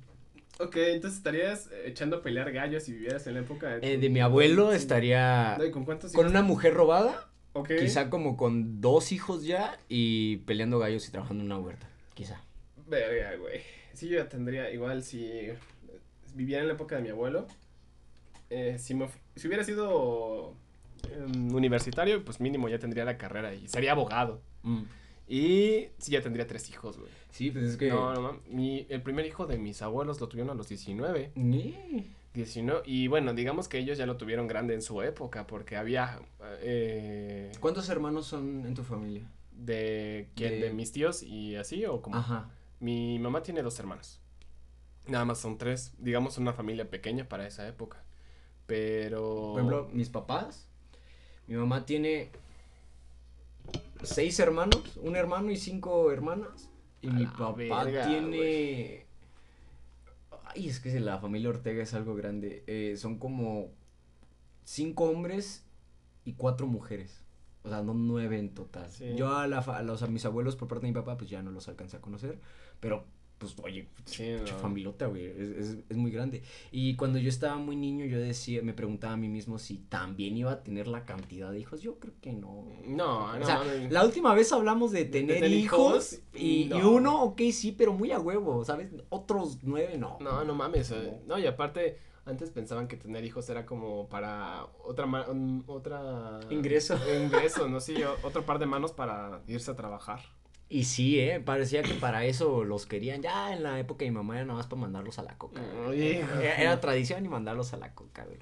ok, 0.61 0.77
entonces 0.77 1.19
estarías 1.19 1.67
eh, 1.73 1.85
echando 1.87 2.17
a 2.19 2.23
pelear 2.23 2.53
gallos 2.53 2.85
si 2.85 2.93
vivieras 2.93 3.27
en 3.27 3.35
la 3.35 3.41
época 3.41 3.79
eh, 3.79 3.95
tu- 3.97 4.01
de 4.01 4.09
mi 4.11 4.21
abuelo 4.21 4.71
Sí. 4.71 4.77
estaría 4.77 5.57
No, 5.59 5.65
¿y 5.65 5.71
con 5.73 5.85
cuántos 5.85 6.13
con 6.13 6.21
hijos? 6.27 6.31
una 6.31 6.43
mujer 6.43 6.73
robada, 6.75 7.29
Ok. 7.55 7.71
quizá 7.79 8.11
como 8.11 8.37
con 8.37 8.81
dos 8.81 9.11
hijos 9.13 9.45
ya 9.45 9.77
y 9.89 10.37
peleando 10.39 10.79
gallos 10.79 11.09
y 11.09 11.11
trabajando 11.11 11.43
en 11.43 11.51
una 11.51 11.59
huerta, 11.59 11.89
quizá. 12.15 12.41
Verga, 12.87 13.35
güey. 13.37 13.61
Sí, 13.93 14.09
yo 14.09 14.19
ya 14.19 14.29
tendría, 14.29 14.71
igual 14.71 15.03
si 15.03 15.49
viviera 16.35 16.63
en 16.63 16.69
la 16.69 16.75
época 16.75 16.97
de 16.97 17.03
mi 17.03 17.09
abuelo, 17.09 17.47
eh, 18.53 18.79
si, 18.79 18.95
me, 18.95 19.09
si 19.37 19.47
hubiera 19.49 19.65
sido 19.65 20.55
em, 21.11 21.55
universitario, 21.55 22.25
pues 22.25 22.41
mínimo 22.41 22.69
ya 22.69 22.79
tendría 22.79 23.05
la 23.05 23.17
carrera 23.19 23.55
y 23.55 23.69
sería 23.69 23.93
abogado. 23.93 24.41
Y 25.29 25.89
sí, 25.99 26.13
ya 26.13 26.21
tendría 26.21 26.47
tres 26.47 26.69
hijos, 26.71 26.99
güey. 26.99 27.11
Sí, 27.31 27.51
pues 27.51 27.65
es 27.65 27.77
que... 27.77 27.89
No, 27.89 28.13
no, 28.15 28.21
no. 28.21 28.41
Mi, 28.49 28.87
el 28.91 29.03
primer 29.03 29.25
hijo 29.25 29.47
de 29.47 29.57
mis 29.59 29.81
abuelos 29.81 30.21
lo 30.21 30.29
tuvieron 30.29 30.51
a 30.51 30.55
los 30.55 30.69
19. 30.69 31.33
Ni- 31.37 32.11
19. 32.35 32.83
Y 32.87 33.09
bueno, 33.09 33.33
digamos 33.35 33.69
que 33.69 33.79
ellos 33.79 33.97
ya 33.99 34.05
lo 34.07 34.17
tuvieron 34.17 34.47
grande 34.47 34.75
en 34.75 34.83
su 34.83 35.01
época 35.03 35.47
porque 35.47 35.77
había... 35.77 36.21
Eh, 36.61 37.53
¿Cuántos 37.61 37.89
hermanos 37.89 38.27
son 38.27 38.67
en 38.67 38.75
tu 38.75 38.83
familia? 38.83 39.23
de, 39.53 40.29
¿quién? 40.35 40.53
De- 40.61 40.69
de 40.69 40.73
mis 40.75 40.93
tíos 40.93 41.23
y 41.23 41.57
así 41.57 41.85
o 41.87 42.03
como... 42.03 42.17
Ajá. 42.17 42.51
Mi 42.81 43.19
mamá 43.19 43.43
tiene 43.43 43.63
dos 43.63 43.79
hermanos. 43.79 44.21
Nada 45.07 45.25
más 45.25 45.39
son 45.39 45.57
tres. 45.57 45.93
Digamos 45.99 46.37
una 46.39 46.53
familia 46.53 46.91
pequeña 46.91 47.29
para 47.29 47.47
esa 47.47 47.67
época. 47.69 48.03
Pero. 48.67 49.53
Por 49.53 49.61
ejemplo, 49.61 49.89
mis 49.93 50.09
papás, 50.09 50.69
mi 51.47 51.57
mamá 51.57 51.85
tiene 51.85 52.31
seis 54.03 54.39
hermanos, 54.41 54.83
un 55.03 55.17
hermano 55.17 55.51
y 55.51 55.57
cinco 55.57 56.11
hermanas. 56.11 56.69
Y 57.01 57.09
A 57.09 57.13
mi 57.13 57.27
papá 57.27 57.85
verga, 57.85 58.07
tiene... 58.07 59.07
Ay, 60.45 60.69
es 60.69 60.81
que 60.81 61.01
la 61.01 61.19
familia 61.19 61.49
Ortega 61.49 61.83
es 61.83 61.95
algo 61.95 62.15
grande. 62.15 62.63
Eh, 62.67 62.97
son 62.97 63.19
como 63.19 63.71
cinco 64.65 65.05
hombres 65.05 65.65
y 66.25 66.35
cuatro 66.35 66.67
mujeres. 66.67 67.25
O 67.65 67.69
sea, 67.69 67.83
no 67.83 67.95
nueve 67.95 68.39
en 68.39 68.55
total. 68.55 68.89
Yo 69.17 69.37
a, 69.37 69.47
la, 69.47 69.59
a, 69.59 69.83
los, 69.83 70.03
a 70.03 70.07
mis 70.09 70.25
abuelos 70.25 70.57
por 70.57 70.69
parte 70.69 70.87
de 70.87 70.93
mi 70.93 70.95
papá, 70.95 71.17
pues 71.17 71.31
ya 71.31 71.43
no 71.43 71.51
los 71.51 71.69
alcancé 71.69 71.97
a 71.97 72.01
conocer. 72.01 72.39
Pero 72.81 73.05
pues, 73.43 73.57
oye, 73.65 73.89
sí, 74.05 74.37
güey, 75.07 75.27
es, 75.27 75.77
es, 75.89 75.97
muy 75.97 76.11
grande. 76.11 76.43
Y 76.71 76.95
cuando 76.95 77.19
yo 77.19 77.29
estaba 77.29 77.57
muy 77.57 77.75
niño, 77.75 78.05
yo 78.05 78.21
decía, 78.21 78.63
me 78.63 78.73
preguntaba 78.73 79.15
a 79.15 79.17
mí 79.17 79.29
mismo 79.29 79.59
si 79.59 79.79
también 79.79 80.37
iba 80.37 80.53
a 80.53 80.63
tener 80.63 80.87
la 80.87 81.05
cantidad 81.05 81.51
de 81.51 81.59
hijos. 81.59 81.83
Yo 81.83 81.99
creo 81.99 82.15
que 82.21 82.33
no. 82.33 82.67
No, 82.87 83.37
no. 83.37 83.43
O 83.43 83.45
sea, 83.45 83.65
la 83.91 84.05
última 84.05 84.35
vez 84.35 84.53
hablamos 84.53 84.93
de 84.93 85.05
tener, 85.07 85.45
hijos, 85.51 86.21
y, 86.35 86.73
uno, 86.73 87.23
ok, 87.23 87.41
sí, 87.53 87.73
pero 87.73 87.93
muy 87.93 88.13
a 88.13 88.21
huevo, 88.21 88.65
¿sabes? 88.65 88.91
Otros 89.09 89.59
nueve, 89.63 89.99
no. 89.99 90.19
No, 90.21 90.45
no 90.45 90.55
mames. 90.55 90.93
Eh, 90.93 91.19
no, 91.27 91.39
y 91.39 91.47
aparte 91.47 91.99
antes 92.25 92.51
pensaban 92.51 92.87
que 92.87 92.97
tener 92.97 93.25
hijos 93.25 93.49
era 93.51 93.67
como 93.67 94.09
para 94.09 94.67
otra 94.85 95.07
otra 95.67 96.39
ingreso 96.51 96.97
ingreso 97.13 97.67
no 97.67 97.81
sé 97.81 98.07
otro 98.23 98.47
par 98.47 98.61
de 98.61 98.67
manos 98.67 98.93
para 98.93 99.43
irse 99.49 99.73
a 99.73 99.75
trabajar 99.75 100.21
y 100.73 100.85
sí, 100.85 101.21
¿eh? 101.21 101.39
Parecía 101.39 101.83
que 101.83 101.93
para 101.93 102.25
eso 102.25 102.65
los 102.65 102.87
querían. 102.87 103.21
Ya 103.21 103.53
en 103.53 103.63
la 103.63 103.79
época 103.79 104.07
de 104.07 104.11
mi 104.11 104.17
mamá 104.17 104.37
era 104.37 104.47
nada 104.47 104.57
más 104.57 104.67
para 104.67 104.81
mandarlos 104.81 105.19
a 105.19 105.23
la 105.23 105.37
coca. 105.37 105.61
era, 105.93 106.81
tradición 106.81 107.27
y 107.27 107.29
mandarlos 107.29 107.75
a 107.75 107.77
la 107.77 107.95
coca, 107.95 108.25
güey. 108.25 108.39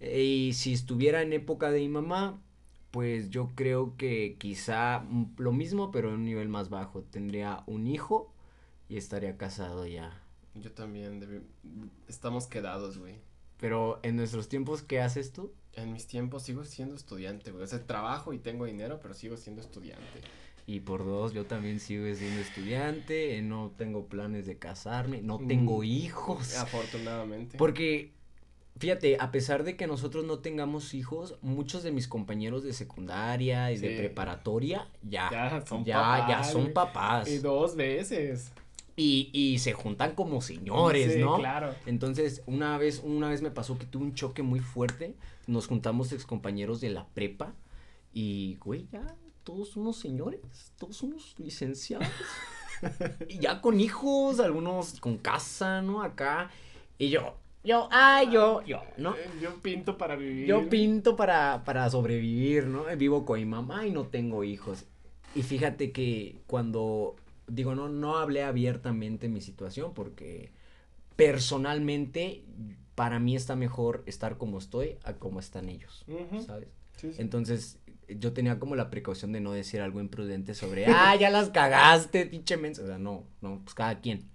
Y 0.00 0.54
si 0.54 0.72
estuviera 0.72 1.22
en 1.22 1.32
época 1.32 1.70
de 1.70 1.78
mi 1.78 1.88
mamá, 1.88 2.42
pues 2.90 3.30
yo 3.30 3.52
creo 3.54 3.96
que 3.96 4.34
quizá 4.36 5.04
lo 5.36 5.52
mismo, 5.52 5.92
pero 5.92 6.08
en 6.08 6.16
un 6.16 6.24
nivel 6.24 6.48
más 6.48 6.70
bajo. 6.70 7.02
Tendría 7.02 7.62
un 7.66 7.86
hijo 7.86 8.34
y 8.88 8.96
estaría 8.96 9.36
casado 9.36 9.86
ya. 9.86 10.20
Yo 10.56 10.72
también. 10.72 11.46
Estamos 12.08 12.48
quedados, 12.48 12.98
güey. 12.98 13.20
Pero 13.58 14.00
en 14.02 14.16
nuestros 14.16 14.48
tiempos, 14.48 14.82
¿qué 14.82 15.00
haces 15.00 15.32
tú? 15.32 15.52
En 15.74 15.92
mis 15.92 16.08
tiempos 16.08 16.42
sigo 16.42 16.64
siendo 16.64 16.96
estudiante, 16.96 17.52
güey. 17.52 17.62
O 17.62 17.66
sea, 17.68 17.86
trabajo 17.86 18.32
y 18.32 18.40
tengo 18.40 18.64
dinero, 18.64 18.98
pero 19.00 19.14
sigo 19.14 19.36
siendo 19.36 19.60
estudiante. 19.60 20.20
Y 20.66 20.80
por 20.80 21.04
dos, 21.04 21.34
yo 21.34 21.44
también 21.44 21.78
sigo 21.78 22.12
siendo 22.14 22.40
estudiante, 22.40 23.36
eh, 23.36 23.42
no 23.42 23.72
tengo 23.76 24.06
planes 24.06 24.46
de 24.46 24.56
casarme, 24.56 25.20
no 25.20 25.38
tengo 25.38 25.80
mm, 25.80 25.84
hijos. 25.84 26.56
Afortunadamente. 26.56 27.58
Porque, 27.58 28.12
fíjate, 28.78 29.18
a 29.20 29.30
pesar 29.30 29.64
de 29.64 29.76
que 29.76 29.86
nosotros 29.86 30.24
no 30.24 30.38
tengamos 30.38 30.94
hijos, 30.94 31.36
muchos 31.42 31.82
de 31.82 31.92
mis 31.92 32.08
compañeros 32.08 32.62
de 32.64 32.72
secundaria 32.72 33.72
y 33.72 33.78
de 33.78 33.94
preparatoria 33.94 34.88
ya, 35.02 35.28
ya 35.30 35.66
son 35.66 35.84
papás. 35.84 36.28
Ya 36.28 36.44
son 36.44 36.72
papás. 36.72 37.28
Y 37.28 37.38
dos 37.38 37.76
veces. 37.76 38.50
Y, 38.96 39.28
y 39.34 39.58
se 39.58 39.74
juntan 39.74 40.14
como 40.14 40.40
señores, 40.40 41.12
sí, 41.12 41.20
¿no? 41.20 41.36
Claro. 41.36 41.74
Entonces, 41.84 42.42
una 42.46 42.78
vez, 42.78 43.02
una 43.04 43.28
vez 43.28 43.42
me 43.42 43.50
pasó 43.50 43.76
que 43.76 43.84
tuve 43.84 44.04
un 44.04 44.14
choque 44.14 44.42
muy 44.42 44.60
fuerte. 44.60 45.14
Nos 45.46 45.66
juntamos 45.66 46.10
ex 46.12 46.24
compañeros 46.24 46.80
de 46.80 46.88
la 46.88 47.06
prepa. 47.08 47.52
Y, 48.14 48.56
güey, 48.60 48.86
ya 48.92 49.14
todos 49.44 49.68
somos 49.68 49.96
señores, 49.98 50.40
todos 50.78 50.96
somos 50.96 51.34
licenciados. 51.38 52.08
y 53.28 53.38
ya 53.38 53.60
con 53.60 53.78
hijos, 53.80 54.40
algunos 54.40 54.98
con 55.00 55.18
casa, 55.18 55.82
¿no? 55.82 56.02
Acá. 56.02 56.50
Y 56.98 57.10
yo, 57.10 57.36
yo, 57.62 57.88
ay, 57.90 58.30
yo, 58.30 58.62
yo, 58.62 58.82
¿no? 58.98 59.16
Eh, 59.16 59.30
yo 59.40 59.54
pinto 59.62 59.96
para 59.96 60.16
vivir. 60.16 60.46
Yo 60.46 60.68
pinto 60.68 61.16
para, 61.16 61.64
para 61.64 61.88
sobrevivir, 61.88 62.66
¿no? 62.66 62.84
Vivo 62.96 63.24
con 63.24 63.38
mi 63.38 63.46
mamá 63.46 63.86
y 63.86 63.90
no 63.90 64.06
tengo 64.06 64.44
hijos. 64.44 64.84
Y 65.34 65.42
fíjate 65.42 65.90
que 65.90 66.36
cuando, 66.46 67.16
digo, 67.46 67.74
no, 67.74 67.88
no 67.88 68.16
hablé 68.16 68.42
abiertamente 68.42 69.28
mi 69.28 69.40
situación 69.40 69.94
porque 69.94 70.52
personalmente 71.16 72.44
para 72.94 73.18
mí 73.18 73.34
está 73.34 73.56
mejor 73.56 74.02
estar 74.06 74.36
como 74.36 74.58
estoy 74.58 74.98
a 75.02 75.14
como 75.14 75.40
están 75.40 75.68
ellos, 75.68 76.04
¿sabes? 76.46 76.68
Entonces, 77.18 77.78
yo 78.08 78.32
tenía 78.32 78.58
como 78.58 78.76
la 78.76 78.90
precaución 78.90 79.32
de 79.32 79.40
no 79.40 79.52
decir 79.52 79.80
algo 79.80 80.00
imprudente 80.00 80.54
sobre, 80.54 80.86
ah, 80.86 81.16
ya 81.16 81.30
las 81.30 81.50
cagaste, 81.50 82.26
pinche 82.26 82.56
mensa. 82.56 82.82
O 82.82 82.86
sea, 82.86 82.98
no, 82.98 83.24
no, 83.40 83.60
pues 83.64 83.74
cada 83.74 84.00
quien. 84.00 84.30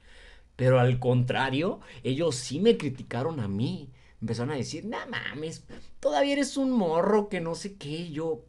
Pero 0.56 0.80
al 0.80 1.00
contrario, 1.00 1.80
ellos 2.04 2.36
sí 2.36 2.60
me 2.60 2.78
criticaron 2.78 3.40
a 3.40 3.48
mí. 3.48 3.92
Empezaron 4.22 4.52
a 4.52 4.58
decir, 4.58 4.86
no 4.86 4.98
mames, 5.08 5.66
todavía 6.02 6.34
eres 6.34 6.58
un 6.58 6.72
morro 6.72 7.30
que 7.30 7.40
no 7.40 7.56
sé 7.56 7.76
qué. 7.76 8.12
yo, 8.12 8.46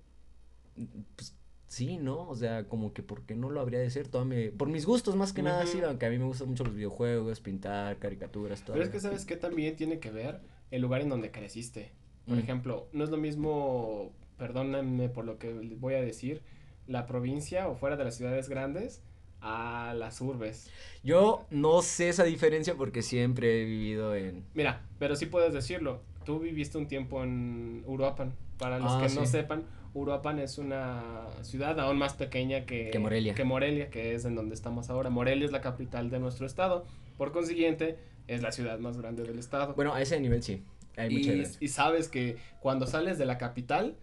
pues 1.14 1.36
sí, 1.68 1.98
¿no? 1.98 2.28
O 2.28 2.34
sea, 2.34 2.64
como 2.64 2.92
que, 2.92 3.04
¿por 3.04 3.22
qué 3.22 3.36
no 3.36 3.48
lo 3.48 3.60
habría 3.60 3.78
de 3.78 3.88
ser? 3.90 4.08
Todo 4.08 4.26
por 4.58 4.68
mis 4.68 4.86
gustos, 4.86 5.14
más 5.14 5.32
que 5.32 5.42
nada, 5.42 5.64
sí, 5.66 5.80
aunque 5.82 6.06
a 6.06 6.10
mí 6.10 6.18
me 6.18 6.24
gustan 6.24 6.48
mucho 6.48 6.64
los 6.64 6.74
videojuegos, 6.74 7.40
pintar, 7.40 7.98
caricaturas, 7.98 8.64
todo. 8.64 8.74
Pero 8.74 8.84
es 8.84 8.90
que, 8.90 8.98
¿sabes 8.98 9.24
qué 9.24 9.36
también 9.36 9.76
tiene 9.76 10.00
que 10.00 10.10
ver? 10.10 10.40
El 10.72 10.82
lugar 10.82 11.02
en 11.02 11.10
donde 11.10 11.30
creciste. 11.30 11.92
Por 12.26 12.36
mm. 12.36 12.40
ejemplo, 12.40 12.88
no 12.92 13.04
es 13.04 13.10
lo 13.10 13.16
mismo 13.18 14.12
perdónenme 14.40 15.11
por 15.11 15.26
lo 15.26 15.38
que 15.38 15.52
voy 15.52 15.94
a 15.94 16.00
decir, 16.00 16.40
la 16.87 17.06
provincia 17.06 17.68
o 17.68 17.76
fuera 17.76 17.97
de 17.97 18.04
las 18.04 18.16
ciudades 18.16 18.49
grandes 18.49 19.02
a 19.42 19.94
las 19.94 20.20
urbes. 20.23 20.70
Yo 21.04 21.44
no 21.50 21.82
sé 21.82 22.09
esa 22.09 22.25
diferencia 22.25 22.75
porque 22.75 23.02
siempre 23.02 23.61
he 23.61 23.64
vivido 23.66 24.16
en... 24.16 24.44
Mira, 24.54 24.80
pero 24.99 25.14
sí 25.14 25.26
puedes 25.26 25.52
decirlo. 25.52 26.00
Tú 26.25 26.40
viviste 26.40 26.78
un 26.78 26.88
tiempo 26.88 27.23
en 27.23 27.85
Uruapan. 27.87 28.32
Para 28.59 28.78
los 28.78 28.92
ah, 28.92 29.06
que 29.06 29.14
no 29.14 29.26
sepan, 29.26 29.64
Uruapan 29.92 30.38
es 30.38 30.56
una 30.56 31.26
ciudad 31.42 31.78
aún 31.78 31.99
más 31.99 32.14
pequeña 32.14 32.64
que, 32.64 32.90
que, 32.90 32.99
Morelia. 32.99 33.35
que 33.35 33.44
Morelia, 33.44 33.90
que 33.90 34.14
es 34.14 34.25
en 34.25 34.35
donde 34.35 34.54
estamos 34.54 34.88
ahora. 34.88 35.11
Morelia 35.11 35.44
es 35.44 35.52
la 35.52 35.61
capital 35.61 36.09
de 36.09 36.18
nuestro 36.18 36.47
estado. 36.47 36.87
Por 37.18 37.32
consiguiente, 37.32 37.99
es 38.26 38.40
la 38.40 38.52
ciudad 38.52 38.78
más 38.78 38.97
grande 38.97 39.23
del 39.23 39.38
estado. 39.38 39.75
Bueno, 39.75 39.94
a 39.94 40.00
ese 40.00 40.18
nivel 40.18 40.42
sí. 40.42 40.62
Hay 40.97 41.14
y, 41.14 41.44
y 41.61 41.68
sabes 41.68 42.09
que 42.09 42.37
cuando 42.61 42.87
sales 42.87 43.18
de 43.18 43.26
la 43.26 43.38
capital, 43.38 43.97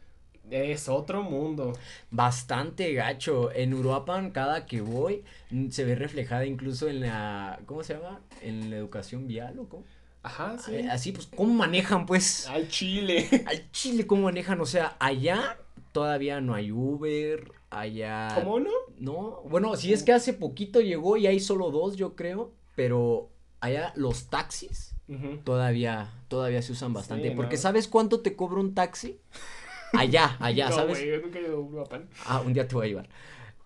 es 0.52 0.90
otro 0.90 1.24
mundo. 1.24 1.74
Bastante 2.12 2.94
gacho. 2.94 3.52
En 3.52 3.74
Uruapan, 3.74 4.32
cada 4.32 4.66
que 4.66 4.82
voy, 4.82 5.24
se 5.70 5.86
ve 5.86 5.96
reflejada 5.96 6.46
incluso 6.46 6.88
en 6.88 7.02
la. 7.02 7.60
¿Cómo 7.66 7.84
se 7.84 7.96
llama? 7.96 8.22
En 8.42 8.70
la 8.70 8.78
educación 8.78 9.28
vial 9.28 9.60
o 9.60 9.68
cómo. 9.68 9.84
Ajá, 10.24 10.58
sí. 10.58 10.76
Eh, 10.76 10.90
así, 10.90 11.12
pues, 11.12 11.28
¿cómo 11.28 11.54
manejan, 11.54 12.06
pues? 12.06 12.48
Al 12.48 12.68
Chile. 12.68 13.28
Al 13.48 13.72
Chile, 13.72 14.06
¿cómo 14.08 14.24
manejan? 14.24 14.60
O 14.60 14.66
sea, 14.66 14.98
allá 15.00 15.58
todavía 15.92 16.42
no 16.42 16.54
hay 16.54 16.72
Uber. 16.72 17.52
Allá. 17.70 18.30
¿Cómo 18.36 18.60
no? 18.60 18.72
No. 18.98 19.42
Bueno, 19.50 19.76
si 19.76 19.94
es 19.94 20.04
que 20.04 20.14
hace 20.14 20.34
poquito 20.34 20.82
llegó 20.82 21.18
y 21.18 21.28
hay 21.28 21.40
solo 21.40 21.72
dos, 21.72 21.98
yo 21.98 22.16
creo. 22.16 22.52
Pero 22.76 23.30
allá 23.60 23.92
los 23.96 24.30
taxis 24.30 24.98
todavía, 25.44 26.12
todavía 26.28 26.62
se 26.62 26.74
usan 26.74 26.94
bastante. 26.94 27.32
porque 27.32 27.58
¿sabes 27.58 27.88
cuánto 27.88 28.20
te 28.22 28.36
cobra 28.36 28.60
un 28.60 28.74
taxi? 28.74 29.20
Allá, 29.94 30.38
allá, 30.40 30.72
¿sabes? 30.72 31.00
Ah, 32.26 32.42
un 32.46 32.54
día 32.54 32.68
te 32.68 32.76
voy 32.76 32.86
a 32.86 32.90
llevar. 32.90 33.10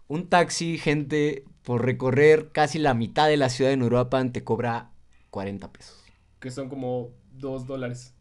Un 0.07 0.27
taxi, 0.27 0.77
gente, 0.77 1.45
por 1.63 1.85
recorrer 1.85 2.49
casi 2.51 2.79
la 2.79 2.93
mitad 2.93 3.27
de 3.27 3.37
la 3.37 3.49
ciudad 3.49 3.71
de 3.71 3.83
Uruapan 3.83 4.33
te 4.33 4.43
cobra 4.43 4.91
40 5.29 5.71
pesos. 5.71 6.03
Que 6.39 6.51
son 6.51 6.69
como 6.69 7.11
2 7.33 7.65
dólares. 7.65 8.13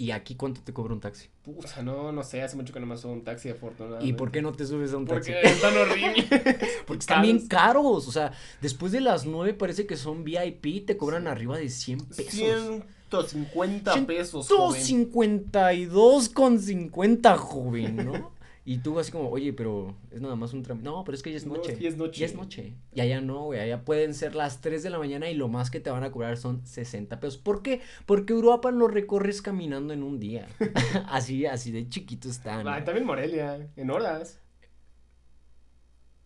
¿Y 0.00 0.12
aquí 0.12 0.36
cuánto 0.36 0.60
te 0.60 0.72
cobra 0.72 0.94
un 0.94 1.00
taxi? 1.00 1.28
Puta, 1.42 1.82
no, 1.82 2.12
no 2.12 2.22
sé, 2.22 2.40
hace 2.40 2.54
mucho 2.54 2.72
que 2.72 2.78
no 2.78 2.86
me 2.86 2.96
subo 2.96 3.12
un 3.12 3.24
taxi, 3.24 3.48
afortunadamente. 3.48 4.08
¿Y 4.08 4.12
por 4.12 4.30
qué 4.30 4.40
no 4.40 4.52
te 4.52 4.64
subes 4.64 4.92
a 4.92 4.96
un 4.96 5.06
taxi? 5.06 5.32
Porque 5.32 5.48
están 5.48 5.76
horribles. 5.76 6.26
Porque 6.86 7.00
están 7.00 7.22
bien 7.22 7.48
caros, 7.48 8.06
o 8.06 8.12
sea, 8.12 8.32
después 8.60 8.92
de 8.92 9.00
las 9.00 9.26
9 9.26 9.54
parece 9.54 9.88
que 9.88 9.96
son 9.96 10.22
VIP, 10.22 10.86
te 10.86 10.96
cobran 10.96 11.26
arriba 11.26 11.58
de 11.58 11.68
100 11.68 11.98
pesos. 12.10 12.32
100 12.32 12.84
150 13.10 14.06
pesos, 14.06 14.46
152 14.46 16.28
con 16.28 16.58
50, 16.58 17.36
joven, 17.36 17.96
¿no? 17.96 18.38
Y 18.68 18.80
tú 18.80 18.98
así 18.98 19.10
como, 19.10 19.30
oye, 19.30 19.54
pero 19.54 19.94
es 20.10 20.20
nada 20.20 20.36
más 20.36 20.52
un 20.52 20.62
trámite. 20.62 20.86
No, 20.86 21.02
pero 21.02 21.16
es 21.16 21.22
que 21.22 21.30
ya 21.30 21.38
es 21.38 21.46
noche. 21.46 21.78
No, 21.80 21.88
es 21.88 21.96
noche. 21.96 22.20
Ya 22.20 22.26
es 22.26 22.34
noche. 22.34 22.74
Y 22.92 23.00
allá 23.00 23.22
no, 23.22 23.44
güey. 23.44 23.60
Allá 23.60 23.82
pueden 23.82 24.12
ser 24.12 24.34
las 24.34 24.60
3 24.60 24.82
de 24.82 24.90
la 24.90 24.98
mañana 24.98 25.30
y 25.30 25.34
lo 25.34 25.48
más 25.48 25.70
que 25.70 25.80
te 25.80 25.88
van 25.88 26.04
a 26.04 26.10
cobrar 26.10 26.36
son 26.36 26.66
60 26.66 27.18
pesos. 27.18 27.38
¿Por 27.38 27.62
qué? 27.62 27.80
Porque 28.04 28.34
Uruapan 28.34 28.78
lo 28.78 28.86
recorres 28.86 29.40
caminando 29.40 29.94
en 29.94 30.02
un 30.02 30.20
día. 30.20 30.48
así, 31.08 31.46
así 31.46 31.70
de 31.70 31.88
chiquito 31.88 32.28
están. 32.28 32.68
Ah, 32.68 32.84
también 32.84 33.06
Morelia, 33.06 33.68
en 33.74 33.90
horas. 33.90 34.38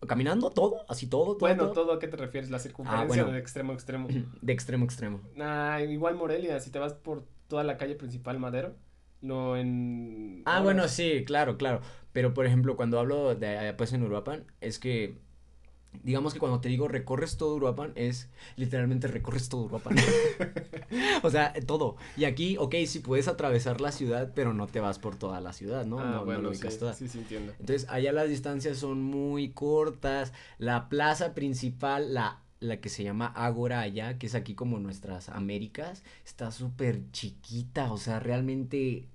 ¿Caminando 0.07 0.49
todo? 0.49 0.85
¿Así 0.87 1.07
todo? 1.07 1.35
todo 1.35 1.39
bueno, 1.39 1.71
todo. 1.71 1.93
a 1.93 1.99
qué 1.99 2.07
te 2.07 2.17
refieres? 2.17 2.49
¿La 2.49 2.59
circunferencia 2.59 3.25
de 3.25 3.39
extremo 3.39 3.71
a 3.71 3.75
extremo? 3.75 4.07
De 4.41 4.53
extremo 4.53 4.83
a 4.83 4.85
extremo. 4.85 5.21
Ah, 5.39 5.79
igual 5.87 6.15
Morelia, 6.15 6.59
si 6.59 6.71
te 6.71 6.79
vas 6.79 6.93
por 6.93 7.25
toda 7.47 7.63
la 7.63 7.77
calle 7.77 7.95
principal 7.95 8.39
Madero, 8.39 8.75
lo 9.21 9.57
en... 9.57 10.43
Ah, 10.45 10.61
bueno, 10.61 10.87
sí, 10.87 11.23
claro, 11.25 11.57
claro. 11.57 11.81
Pero, 12.11 12.33
por 12.33 12.45
ejemplo, 12.45 12.75
cuando 12.75 12.99
hablo 12.99 13.35
de, 13.35 13.73
pues, 13.77 13.93
en 13.93 14.03
Uruapan, 14.03 14.45
es 14.61 14.79
que 14.79 15.17
digamos 16.03 16.33
que 16.33 16.39
cuando 16.39 16.59
te 16.59 16.69
digo 16.69 16.87
recorres 16.87 17.37
todo 17.37 17.55
Uruapan, 17.55 17.91
es 17.95 18.29
literalmente 18.55 19.07
recorres 19.07 19.49
todo 19.49 19.63
Uruapan. 19.63 19.95
o 21.23 21.29
sea, 21.29 21.53
todo. 21.65 21.97
Y 22.17 22.25
aquí, 22.25 22.57
ok, 22.57 22.75
sí 22.85 22.99
puedes 22.99 23.27
atravesar 23.27 23.81
la 23.81 23.91
ciudad, 23.91 24.31
pero 24.33 24.53
no 24.53 24.67
te 24.67 24.79
vas 24.79 24.99
por 24.99 25.15
toda 25.15 25.41
la 25.41 25.53
ciudad, 25.53 25.85
¿no? 25.85 25.99
Ah, 25.99 26.11
no, 26.11 26.25
bueno, 26.25 26.49
no 26.49 26.53
sí, 26.53 26.67
toda. 26.77 26.93
sí, 26.93 27.07
sí, 27.07 27.19
entiendo. 27.19 27.53
Entonces, 27.59 27.87
allá 27.89 28.11
las 28.11 28.29
distancias 28.29 28.77
son 28.77 29.01
muy 29.01 29.49
cortas. 29.49 30.33
La 30.57 30.89
plaza 30.89 31.33
principal, 31.33 32.13
la 32.13 32.39
la 32.63 32.79
que 32.79 32.89
se 32.89 33.03
llama 33.03 33.27
Ágora 33.27 33.81
allá, 33.81 34.17
que 34.17 34.27
es 34.27 34.35
aquí 34.35 34.55
como 34.55 34.79
nuestras 34.79 35.29
Américas, 35.29 36.01
está 36.25 36.49
súper 36.51 37.01
chiquita, 37.11 37.91
o 37.91 37.97
sea, 37.97 38.19
realmente 38.19 39.09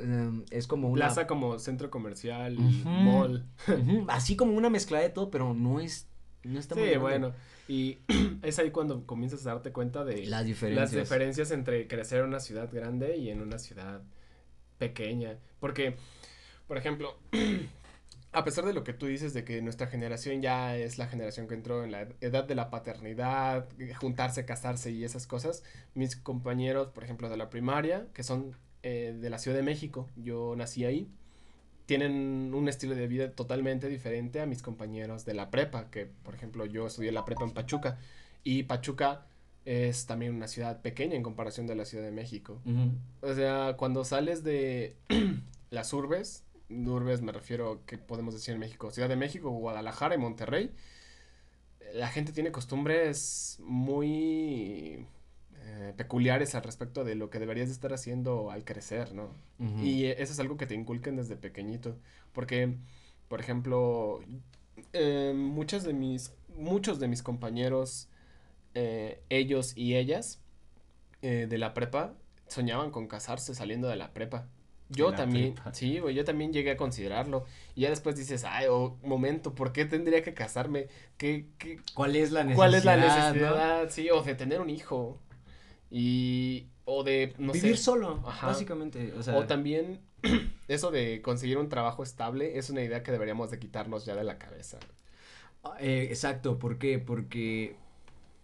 em, 0.00 0.44
es 0.50 0.66
como 0.66 0.88
una... 0.88 1.06
Plaza 1.06 1.26
como 1.26 1.58
centro 1.58 1.90
comercial, 1.90 2.56
mall. 2.84 3.46
Así 4.08 4.36
como 4.36 4.52
una 4.52 4.70
mezcla 4.70 4.98
de 5.00 5.10
todo, 5.10 5.30
pero 5.30 5.54
no 5.54 5.80
es, 5.80 6.06
no 6.44 6.58
está 6.58 6.74
muy 6.74 6.84
Sí, 6.84 6.90
grande. 6.90 6.98
bueno. 7.08 7.32
Y 7.68 7.98
es 8.42 8.58
ahí 8.58 8.70
cuando 8.70 9.06
comienzas 9.06 9.46
a 9.46 9.50
darte 9.54 9.72
cuenta 9.72 10.04
de 10.04 10.26
Las 10.26 10.44
diferencias. 10.44 10.92
las 10.92 11.02
diferencias 11.02 11.50
entre 11.52 11.86
crecer 11.86 12.20
en 12.20 12.26
una 12.26 12.40
ciudad 12.40 12.68
grande 12.72 13.16
y 13.16 13.30
en 13.30 13.40
una 13.40 13.58
ciudad 13.58 14.02
pequeña. 14.78 15.38
Porque, 15.60 15.96
por 16.66 16.76
ejemplo, 16.76 17.16
a 18.32 18.44
pesar 18.44 18.64
de 18.64 18.72
lo 18.72 18.82
que 18.82 18.92
tú 18.94 19.06
dices 19.06 19.32
de 19.34 19.44
que 19.44 19.60
nuestra 19.62 19.86
generación 19.86 20.40
ya 20.42 20.76
es 20.76 20.98
la 20.98 21.06
generación 21.06 21.46
que 21.46 21.54
entró 21.54 21.84
en 21.84 21.92
la 21.92 22.08
edad 22.20 22.44
de 22.44 22.54
la 22.54 22.70
paternidad, 22.70 23.68
juntarse, 24.00 24.44
casarse 24.44 24.90
y 24.90 25.04
esas 25.04 25.26
cosas, 25.26 25.62
mis 25.94 26.16
compañeros, 26.16 26.88
por 26.88 27.04
ejemplo, 27.04 27.28
de 27.28 27.36
la 27.36 27.50
primaria, 27.50 28.06
que 28.14 28.22
son 28.22 28.56
eh, 28.82 29.16
de 29.20 29.30
la 29.30 29.38
Ciudad 29.38 29.56
de 29.56 29.62
México, 29.62 30.08
yo 30.16 30.54
nací 30.56 30.84
ahí, 30.84 31.08
tienen 31.86 32.52
un 32.54 32.68
estilo 32.68 32.94
de 32.94 33.06
vida 33.06 33.32
totalmente 33.32 33.88
diferente 33.88 34.40
a 34.40 34.46
mis 34.46 34.62
compañeros 34.62 35.24
de 35.24 35.34
la 35.34 35.50
prepa, 35.50 35.90
que 35.90 36.06
por 36.06 36.34
ejemplo 36.34 36.64
yo 36.66 36.86
estudié 36.86 37.12
la 37.12 37.24
prepa 37.24 37.44
en 37.44 37.52
Pachuca. 37.52 37.98
Y 38.44 38.64
Pachuca 38.64 39.26
es 39.64 40.06
también 40.06 40.34
una 40.34 40.48
ciudad 40.48 40.80
pequeña 40.80 41.14
en 41.14 41.22
comparación 41.22 41.66
de 41.66 41.74
la 41.74 41.84
Ciudad 41.84 42.04
de 42.04 42.10
México. 42.10 42.60
O 43.20 43.34
sea, 43.34 43.76
cuando 43.76 44.04
sales 44.04 44.42
de 44.42 44.96
las 45.70 45.92
urbes, 45.92 46.44
urbes 46.68 47.22
me 47.22 47.32
refiero 47.32 47.80
que 47.86 47.98
podemos 47.98 48.34
decir 48.34 48.54
en 48.54 48.60
México, 48.60 48.90
Ciudad 48.90 49.08
de 49.08 49.16
México, 49.16 49.50
Guadalajara 49.50 50.14
y 50.14 50.18
Monterrey, 50.18 50.70
la 51.94 52.08
gente 52.08 52.32
tiene 52.32 52.50
costumbres 52.52 53.58
muy 53.62 55.06
eh, 55.64 55.94
peculiares 55.96 56.54
al 56.54 56.62
respecto 56.62 57.04
de 57.04 57.14
lo 57.14 57.30
que 57.30 57.38
deberías 57.38 57.68
de 57.68 57.74
estar 57.74 57.92
haciendo 57.92 58.50
al 58.50 58.64
crecer, 58.64 59.14
¿no? 59.14 59.30
Y 59.80 60.06
eso 60.06 60.32
es 60.32 60.40
algo 60.40 60.56
que 60.56 60.66
te 60.66 60.74
inculquen 60.74 61.16
desde 61.16 61.36
pequeñito. 61.36 61.96
Porque, 62.32 62.74
por 63.28 63.40
ejemplo, 63.40 64.20
eh, 64.92 65.32
muchas 65.34 65.84
de 65.84 65.92
mis, 65.92 66.34
muchos 66.56 66.98
de 66.98 67.08
mis 67.08 67.22
compañeros, 67.22 68.08
eh, 68.74 69.22
ellos 69.28 69.76
y 69.76 69.96
ellas, 69.96 70.40
eh, 71.22 71.46
de 71.48 71.58
la 71.58 71.74
prepa, 71.74 72.14
soñaban 72.48 72.90
con 72.90 73.06
casarse 73.06 73.54
saliendo 73.54 73.88
de 73.88 73.96
la 73.96 74.12
prepa. 74.12 74.48
Yo 74.88 75.10
la 75.10 75.16
también, 75.16 75.54
prepa. 75.54 75.72
sí, 75.72 75.98
güey, 76.00 76.14
yo 76.14 76.24
también 76.24 76.52
llegué 76.52 76.72
a 76.72 76.76
considerarlo. 76.76 77.44
Y 77.74 77.82
ya 77.82 77.90
después 77.90 78.16
dices, 78.16 78.44
ay, 78.44 78.66
oh, 78.68 78.98
momento, 79.02 79.54
¿por 79.54 79.72
qué 79.72 79.84
tendría 79.86 80.22
que 80.22 80.34
casarme? 80.34 80.88
¿Qué, 81.16 81.46
qué, 81.58 81.80
¿Cuál 81.94 82.16
es 82.16 82.30
la 82.30 82.44
necesidad? 82.44 82.56
¿Cuál 82.56 82.74
es 82.74 82.84
la 82.84 82.96
no? 82.96 83.06
necesidad? 83.06 83.90
Sí, 83.90 84.10
o 84.10 84.22
de 84.22 84.34
tener 84.34 84.60
un 84.60 84.68
hijo. 84.68 85.18
Y, 85.92 86.68
o 86.84 87.04
de, 87.04 87.34
no 87.38 87.52
Vivir 87.52 87.76
sé. 87.76 87.82
solo, 87.84 88.22
Ajá. 88.26 88.46
básicamente. 88.48 89.12
O 89.18 89.22
sea, 89.22 89.36
O 89.36 89.46
también 89.46 90.00
eso 90.68 90.90
de 90.90 91.20
conseguir 91.22 91.58
un 91.58 91.68
trabajo 91.68 92.02
estable 92.02 92.58
es 92.58 92.70
una 92.70 92.82
idea 92.82 93.02
que 93.02 93.12
deberíamos 93.12 93.50
de 93.50 93.58
quitarnos 93.58 94.04
ya 94.06 94.16
de 94.16 94.24
la 94.24 94.38
cabeza. 94.38 94.78
eh, 95.80 96.08
exacto, 96.10 96.58
¿por 96.58 96.78
qué? 96.78 96.98
Porque 96.98 97.76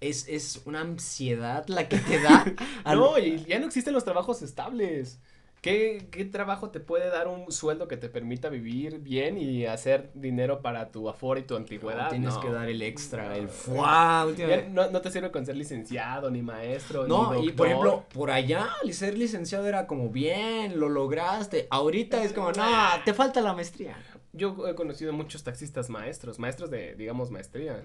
es, 0.01 0.29
es 0.29 0.63
una 0.67 0.81
ansiedad 0.83 1.67
la 1.69 1.89
que 1.89 1.99
te 1.99 2.21
da. 2.21 2.45
al- 2.85 2.99
No, 2.99 3.19
y 3.19 3.45
ya 3.47 3.59
no 3.59 3.67
existen 3.67 3.95
los 3.95 4.05
trabajos 4.05 4.43
estables. 4.43 5.21
¿Qué, 5.61 6.07
¿Qué 6.13 6.25
trabajo 6.25 6.71
te 6.71 6.79
puede 6.79 7.09
dar 7.11 7.27
un 7.27 7.51
sueldo 7.51 7.89
que 7.89 7.97
te 7.97 8.09
permita 8.09 8.49
vivir 8.49 9.01
bien 9.01 9.39
y 9.39 9.67
hacer 9.67 10.11
dinero 10.15 10.63
para 10.63 10.93
tu 10.93 11.09
aforo 11.09 11.41
y 11.41 11.43
tu 11.43 11.57
antigüedad? 11.57 12.11
Tienes 12.11 12.35
No. 12.35 12.41
que 12.41 12.51
dar 12.51 12.69
el 12.69 12.81
extra, 12.83 13.37
el 13.37 13.49
fuá, 13.49 14.27
no, 14.71 14.91
no 14.91 15.01
te 15.01 15.11
sirve 15.11 15.33
con 15.33 15.45
ser 15.45 15.57
licenciado, 15.57 16.31
ni 16.31 16.43
maestro, 16.43 17.09
No, 17.09 17.35
ni 17.35 17.47
y 17.49 17.53
por 17.53 17.67
ejemplo, 17.67 18.05
por 18.15 18.31
allá, 18.31 18.69
ser 18.93 19.19
licenciado 19.19 19.67
era 19.67 19.87
como 19.89 20.11
bien, 20.11 20.79
lo 20.79 20.89
lograste. 20.89 21.67
Ahorita 21.71 22.23
es 22.23 22.33
como, 22.33 22.53
no, 22.53 22.65
te 23.05 23.13
falta 23.13 23.41
la 23.41 23.53
maestría. 23.53 23.97
Yo 24.33 24.69
he 24.69 24.75
conocido 24.77 25.13
muchos 25.13 25.43
taxistas 25.43 25.91
maestros, 25.91 26.39
maestros 26.39 26.71
de, 26.71 26.95
digamos, 26.95 27.31
maestría. 27.33 27.83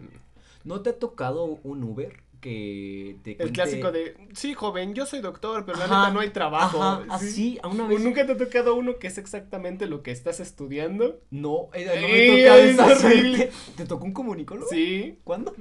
¿No 0.64 0.82
te 0.82 0.92
ha 0.92 1.00
tocado 1.00 1.46
un 1.64 1.84
Uber 1.84 2.14
que 2.44 3.16
te 3.24 3.32
El 3.32 3.38
cuente- 3.38 3.54
clásico 3.54 3.92
de, 3.94 4.18
sí, 4.34 4.54
joven, 4.54 4.94
yo 4.94 5.06
soy 5.06 5.22
doctor, 5.22 5.66
pero 5.66 5.78
la 5.80 5.86
Ajá, 5.86 6.00
neta 6.02 6.14
no 6.14 6.20
hay 6.20 6.30
trabajo. 6.32 6.84
Ajá, 6.84 7.02
Sí. 7.04 7.26
así, 7.26 7.60
a 7.64 7.70
una 7.70 7.86
¿O 7.86 7.88
vez. 7.88 8.02
nunca 8.02 8.26
te 8.26 8.34
ha 8.34 8.38
tocado 8.38 8.76
uno 8.76 9.00
que 9.00 9.08
es 9.08 9.18
exactamente 9.18 9.88
lo 9.88 10.04
que 10.04 10.12
estás 10.12 10.40
estudiando? 10.42 11.22
No, 11.32 11.70
eh, 11.74 11.86
no 11.86 12.08
me 12.08 12.28
toca 12.44 12.58
es 12.60 13.04
horrible. 13.06 13.52
¿Te 13.78 13.86
tocó 13.86 14.04
un 14.06 14.12
comunicólogo? 14.14 14.68
Sí, 14.70 15.18
¿Cuándo? 15.24 15.56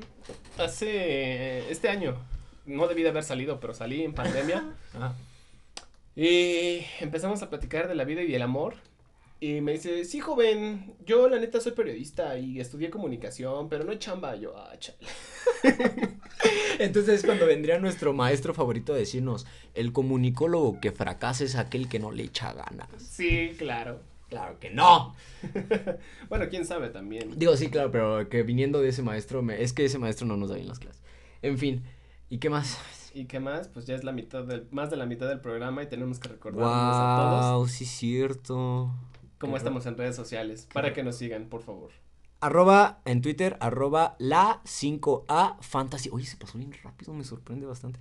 hace 0.58 1.70
este 1.70 1.88
año. 1.88 2.16
No 2.66 2.86
debí 2.88 3.02
de 3.02 3.08
haber 3.10 3.24
salido, 3.24 3.60
pero 3.60 3.74
salí 3.74 4.02
en 4.02 4.12
pandemia. 4.12 4.64
Ah, 4.94 5.14
y 6.14 6.80
empezamos 7.00 7.42
a 7.42 7.48
platicar 7.48 7.88
de 7.88 7.94
la 7.94 8.04
vida 8.04 8.22
y 8.22 8.30
del 8.30 8.42
amor. 8.42 8.74
Y 9.42 9.60
me 9.60 9.72
dice, 9.72 10.04
sí, 10.04 10.20
joven, 10.20 10.94
yo 11.04 11.28
la 11.28 11.40
neta 11.40 11.60
soy 11.60 11.72
periodista 11.72 12.38
y 12.38 12.60
estudié 12.60 12.90
comunicación, 12.90 13.68
pero 13.68 13.82
no 13.82 13.92
chamba. 13.96 14.36
Yo, 14.36 14.56
ah, 14.56 14.72
chale. 14.78 14.98
Entonces 16.78 17.14
es 17.18 17.24
cuando 17.24 17.46
vendría 17.46 17.80
nuestro 17.80 18.12
maestro 18.12 18.54
favorito 18.54 18.94
a 18.94 18.96
decirnos, 18.96 19.44
el 19.74 19.92
comunicólogo 19.92 20.78
que 20.80 20.92
fracasa 20.92 21.42
es 21.42 21.56
aquel 21.56 21.88
que 21.88 21.98
no 21.98 22.12
le 22.12 22.22
echa 22.22 22.52
ganas. 22.52 22.86
Sí, 22.98 23.54
claro. 23.58 23.98
Claro 24.28 24.60
que 24.60 24.70
no. 24.70 25.16
Bueno, 26.28 26.46
quién 26.48 26.64
sabe 26.64 26.90
también. 26.90 27.36
Digo, 27.36 27.56
sí, 27.56 27.68
claro, 27.68 27.90
pero 27.90 28.28
que 28.28 28.44
viniendo 28.44 28.80
de 28.80 28.90
ese 28.90 29.02
maestro, 29.02 29.42
me- 29.42 29.60
es 29.60 29.72
que 29.72 29.84
ese 29.84 29.98
maestro 29.98 30.24
no 30.24 30.36
nos 30.36 30.50
da 30.50 30.54
bien 30.54 30.68
las 30.68 30.78
clases. 30.78 31.02
En 31.42 31.58
fin, 31.58 31.82
¿y 32.30 32.38
qué 32.38 32.48
más? 32.48 32.78
¿Y 33.12 33.24
qué 33.24 33.40
más? 33.40 33.66
Pues 33.66 33.86
ya 33.86 33.96
es 33.96 34.04
la 34.04 34.12
mitad 34.12 34.44
del, 34.44 34.68
más 34.70 34.88
de 34.88 34.96
la 34.96 35.04
mitad 35.04 35.28
del 35.28 35.40
programa 35.40 35.82
y 35.82 35.86
tenemos 35.88 36.20
que 36.20 36.28
recordarles 36.28 36.96
a 36.96 37.16
todos 37.16 37.44
Wow, 37.44 37.66
sí 37.68 37.84
cierto. 37.84 38.90
Cómo 39.42 39.56
estamos 39.56 39.86
en 39.86 39.98
redes 39.98 40.14
sociales, 40.14 40.68
para 40.72 40.92
que 40.92 41.02
nos 41.02 41.16
sigan, 41.16 41.46
por 41.46 41.62
favor. 41.62 41.90
Arroba 42.38 43.00
en 43.04 43.22
Twitter, 43.22 43.56
arroba 43.58 44.14
la 44.20 44.62
5A 44.64 45.60
Fantasy. 45.60 46.10
Oye, 46.12 46.26
se 46.26 46.36
pasó 46.36 46.58
bien 46.58 46.72
rápido, 46.84 47.12
me 47.12 47.24
sorprende 47.24 47.66
bastante. 47.66 47.98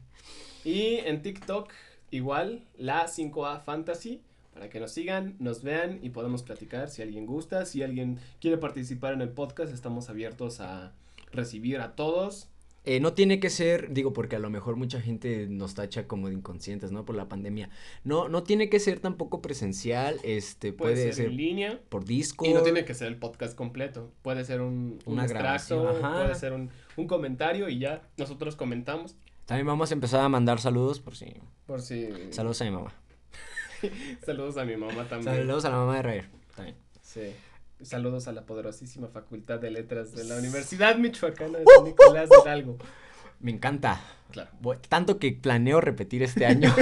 Y 0.64 0.98
en 0.98 1.24
TikTok, 1.24 1.74
igual, 2.12 2.64
la 2.78 3.08
5A 3.08 3.60
Fantasy, 3.62 4.22
para 4.54 4.70
que 4.70 4.80
nos 4.80 4.92
sigan, 4.92 5.36
nos 5.40 5.64
vean 5.64 5.98
y 6.04 6.12
podamos 6.12 6.44
platicar 6.44 6.92
si 6.92 7.02
alguien 7.02 7.26
gusta, 7.26 7.66
si 7.66 7.82
alguien 7.82 8.20
quiere 8.40 8.60
participar 8.60 9.14
en 9.14 9.22
el 9.22 9.30
podcast, 9.30 9.74
estamos 9.74 10.10
abiertos 10.10 10.60
a 10.60 10.94
recibir 11.32 11.80
a 11.80 11.96
todos. 11.96 12.50
Eh, 12.84 13.00
no 13.00 13.14
tiene 13.14 13.40
que 13.40 13.52
ser, 13.52 13.94
digo, 13.94 14.12
porque 14.12 14.36
a 14.36 14.40
lo 14.40 14.50
mejor 14.50 14.76
mucha 14.76 15.00
gente 15.00 15.46
nos 15.48 15.76
tacha 15.76 16.08
como 16.08 16.30
de 16.30 16.34
inconscientes, 16.34 16.92
¿no? 16.92 17.06
Por 17.06 17.16
la 17.16 17.30
pandemia. 17.30 17.70
No, 18.04 18.28
no 18.28 18.42
tiene 18.42 18.70
que 18.70 18.80
ser 18.80 19.00
tampoco 19.00 19.40
presencial, 19.42 20.20
este, 20.24 20.74
Puede, 20.74 20.94
puede, 20.96 21.06
ser, 21.06 21.14
ser, 21.14 21.26
en 21.28 21.38
línea 21.38 21.80
por 21.90 22.06
Discord. 22.06 22.50
y 22.50 22.54
no 22.54 22.62
tiene 22.64 22.84
que 22.84 22.96
ser 22.96 23.08
el 23.10 23.18
podcast 23.18 23.56
completo. 23.56 24.12
Puede 24.24 24.44
ser 24.46 24.62
un, 24.62 24.98
un 25.06 25.14
Una 25.14 25.24
extracto, 25.24 25.82
grabación, 25.84 26.06
ajá. 26.06 26.24
puede 26.24 26.36
ser 26.36 26.54
un, 26.54 26.72
un 26.98 27.08
comentario 27.08 27.70
y 27.70 27.78
ya 27.78 28.02
nosotros 28.18 28.56
comentamos 28.56 29.16
También 29.46 29.68
vamos 29.68 29.92
a 29.92 29.94
empezar 29.94 30.22
a 30.22 30.30
mandar 30.30 30.60
saludos 30.60 31.00
por 31.00 31.16
si. 31.16 31.36
por 31.68 31.82
si... 31.82 32.10
Saludos 32.32 32.62
a 32.62 32.66
mi 32.66 32.72
mamá. 32.72 32.94
Saludos 34.26 34.58
a 34.58 34.66
mi 34.66 34.76
mamá 34.76 35.08
también. 35.08 35.36
Saludos 35.36 35.66
a 35.66 35.70
la 35.70 35.78
mamá 35.78 35.96
de 35.98 36.02
Rayer. 36.02 36.30
También. 36.56 36.78
Sí. 37.02 37.32
Saludos 37.84 38.28
a 38.28 38.32
la 38.32 38.46
poderosísima 38.46 39.08
Facultad 39.08 39.60
de 39.60 39.72
Letras 39.72 40.14
de 40.14 40.24
la 40.24 40.38
Universidad 40.38 40.98
Michoacana 40.98 41.58
de 41.60 41.64
¡Uh! 41.66 41.76
San 41.76 41.84
Nicolás 41.86 42.30
de 42.30 42.36
Hidalgo. 42.44 42.78
Me 43.40 43.52
encanta. 43.52 44.00
Claro. 44.32 44.52
Tanto 44.88 45.18
que 45.18 45.32
planeo 45.32 45.82
repetir 45.82 46.22
este 46.24 46.46
año. 46.46 46.74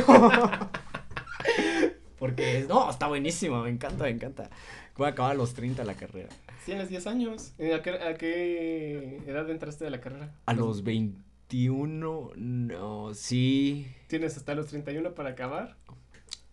Porque, 2.20 2.66
no, 2.68 2.90
está 2.90 3.08
buenísimo, 3.08 3.64
me 3.64 3.70
encanta, 3.70 4.04
me 4.04 4.10
encanta. 4.10 4.50
Voy 4.98 5.08
a 5.08 5.12
acabar 5.12 5.32
a 5.32 5.36
los 5.36 5.54
30 5.54 5.86
la 5.86 5.94
carrera. 5.94 6.28
Tienes 6.66 6.90
10 6.90 7.08
años. 7.08 7.54
¿A 7.58 7.82
qué, 7.82 7.92
a 7.92 8.16
qué 8.16 9.22
edad 9.26 9.50
entraste 9.50 9.88
a 9.88 9.90
la 9.90 10.02
carrera? 10.02 10.36
A 10.46 10.54
los 10.54 10.84
21, 10.84 12.32
no, 12.36 13.14
sí. 13.14 13.88
¿Tienes 14.08 14.36
hasta 14.36 14.54
los 14.54 14.68
31 14.68 15.16
para 15.16 15.30
acabar? 15.30 15.78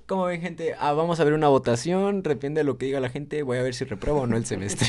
Como 0.07 0.25
ven, 0.27 0.41
gente, 0.41 0.75
ah, 0.79 0.93
vamos 0.93 1.19
a 1.19 1.25
ver 1.25 1.33
una 1.33 1.49
votación, 1.49 2.23
depende 2.23 2.61
de 2.61 2.65
lo 2.65 2.79
que 2.79 2.87
diga 2.87 3.01
la 3.01 3.11
gente, 3.11 3.43
voy 3.43 3.59
a 3.59 3.63
ver 3.63 3.75
si 3.75 3.85
repruebo 3.85 4.21
o 4.21 4.27
no 4.29 4.37
el 4.37 4.47
semestre. 4.47 4.89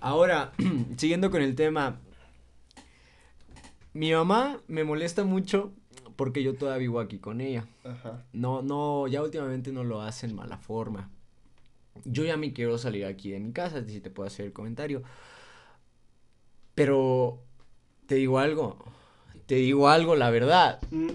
Ahora, 0.00 0.52
siguiendo 0.96 1.32
con 1.32 1.42
el 1.42 1.56
tema, 1.56 1.98
mi 3.94 4.12
mamá 4.12 4.60
me 4.68 4.84
molesta 4.84 5.24
mucho 5.24 5.72
porque 6.14 6.44
yo 6.44 6.54
todavía 6.54 6.78
vivo 6.78 7.00
aquí 7.00 7.18
con 7.18 7.40
ella. 7.40 7.66
Ajá. 7.82 8.24
No, 8.32 8.62
no, 8.62 9.08
ya 9.08 9.22
últimamente 9.22 9.72
no 9.72 9.82
lo 9.82 10.02
hace 10.02 10.26
en 10.26 10.36
mala 10.36 10.58
forma. 10.58 11.10
Yo 12.04 12.24
ya 12.24 12.36
me 12.36 12.52
quiero 12.52 12.78
salir 12.78 13.06
aquí 13.06 13.30
de 13.30 13.40
mi 13.40 13.52
casa, 13.52 13.84
si 13.84 14.00
te 14.00 14.10
puedo 14.10 14.28
hacer 14.28 14.46
el 14.46 14.52
comentario. 14.52 15.02
Pero, 16.76 17.42
te 18.06 18.14
digo 18.14 18.38
algo, 18.38 18.76
te 19.46 19.56
digo 19.56 19.88
algo, 19.88 20.14
la 20.14 20.30
verdad. 20.30 20.78
Mm, 20.90 21.08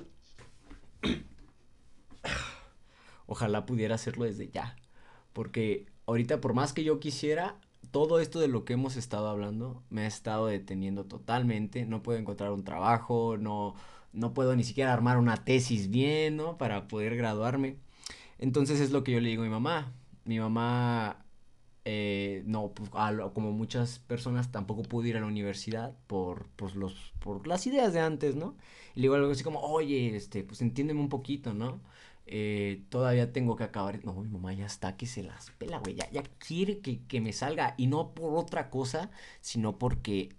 Ojalá 3.31 3.65
pudiera 3.65 3.95
hacerlo 3.95 4.25
desde 4.25 4.49
ya. 4.49 4.75
Porque 5.31 5.85
ahorita, 6.05 6.41
por 6.41 6.53
más 6.53 6.73
que 6.73 6.83
yo 6.83 6.99
quisiera, 6.99 7.55
todo 7.91 8.19
esto 8.19 8.41
de 8.41 8.49
lo 8.49 8.65
que 8.65 8.73
hemos 8.73 8.97
estado 8.97 9.29
hablando 9.29 9.81
me 9.89 10.01
ha 10.01 10.07
estado 10.07 10.47
deteniendo 10.47 11.05
totalmente. 11.05 11.85
No 11.85 12.03
puedo 12.03 12.19
encontrar 12.19 12.51
un 12.51 12.65
trabajo, 12.65 13.37
no, 13.37 13.73
no 14.11 14.33
puedo 14.33 14.53
ni 14.57 14.65
siquiera 14.65 14.91
armar 14.91 15.17
una 15.17 15.45
tesis 15.45 15.89
bien, 15.89 16.35
¿no? 16.35 16.57
Para 16.57 16.89
poder 16.89 17.15
graduarme. 17.15 17.77
Entonces 18.37 18.81
es 18.81 18.91
lo 18.91 19.05
que 19.05 19.13
yo 19.13 19.21
le 19.21 19.29
digo 19.29 19.43
a 19.43 19.45
mi 19.45 19.51
mamá. 19.51 19.93
Mi 20.25 20.37
mamá, 20.37 21.25
eh, 21.85 22.43
no, 22.45 22.73
pues, 22.73 22.89
como 23.33 23.53
muchas 23.53 23.99
personas, 23.99 24.51
tampoco 24.51 24.83
pudo 24.83 25.07
ir 25.07 25.15
a 25.15 25.21
la 25.21 25.27
universidad 25.27 25.95
por, 26.07 26.47
pues, 26.57 26.75
los, 26.75 27.13
por 27.19 27.47
las 27.47 27.65
ideas 27.65 27.93
de 27.93 28.01
antes, 28.01 28.35
¿no? 28.35 28.57
Y 28.93 28.99
le 28.99 29.03
digo 29.03 29.15
algo 29.15 29.31
así 29.31 29.43
como, 29.43 29.61
oye, 29.61 30.17
este, 30.17 30.43
pues 30.43 30.61
entiéndeme 30.61 30.99
un 30.99 31.07
poquito, 31.09 31.53
¿no? 31.53 31.79
Eh, 32.31 32.85
todavía 32.89 33.33
tengo 33.33 33.55
que 33.55 33.63
acabar. 33.65 34.03
No, 34.05 34.13
mi 34.15 34.29
mamá 34.29 34.53
ya 34.53 34.65
está 34.65 34.97
que 34.97 35.05
se 35.07 35.23
las 35.23 35.51
pela, 35.51 35.79
güey. 35.79 35.95
Ya, 35.95 36.09
ya 36.11 36.23
quiere 36.39 36.79
que, 36.81 37.05
que 37.07 37.21
me 37.21 37.33
salga. 37.33 37.75
Y 37.77 37.87
no 37.87 38.13
por 38.13 38.35
otra 38.37 38.69
cosa, 38.69 39.11
sino 39.41 39.77
porque 39.79 40.35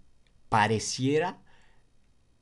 pareciera 0.49 1.41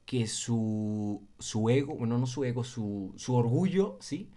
que 0.05 0.27
su, 0.27 1.27
su 1.39 1.69
ego, 1.69 1.95
bueno, 1.95 2.17
no 2.17 2.25
su 2.27 2.43
ego, 2.43 2.63
su, 2.63 3.13
su 3.17 3.35
orgullo, 3.35 3.97
¿sí? 4.01 4.29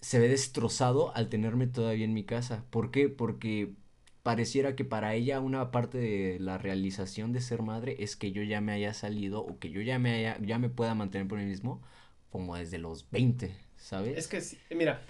Se 0.00 0.18
ve 0.20 0.28
destrozado 0.28 1.14
al 1.16 1.28
tenerme 1.30 1.66
todavía 1.68 2.04
en 2.06 2.14
mi 2.14 2.24
casa. 2.24 2.66
¿Por 2.70 2.90
qué? 2.92 3.08
Porque 3.10 3.74
pareciera 4.22 4.76
que 4.76 4.84
para 4.86 5.14
ella 5.14 5.40
una 5.40 5.70
parte 5.72 5.98
de 5.98 6.38
la 6.40 6.58
realización 6.58 7.32
de 7.32 7.40
ser 7.40 7.62
madre 7.62 7.96
es 8.00 8.16
que 8.16 8.32
yo 8.32 8.42
ya 8.42 8.60
me 8.60 8.72
haya 8.72 8.94
salido 8.94 9.42
o 9.42 9.58
que 9.58 9.70
yo 9.70 9.80
ya 9.82 9.98
me 9.98 10.14
haya, 10.14 10.38
ya 10.42 10.58
me 10.58 10.70
pueda 10.70 10.94
mantener 10.94 11.28
por 11.28 11.38
mí 11.38 11.46
mismo 11.46 11.82
como 12.30 12.56
desde 12.56 12.78
los 12.78 13.10
20, 13.10 13.54
¿sabes? 13.82 14.16
Es 14.16 14.28
que, 14.28 14.74
mira, 14.74 15.02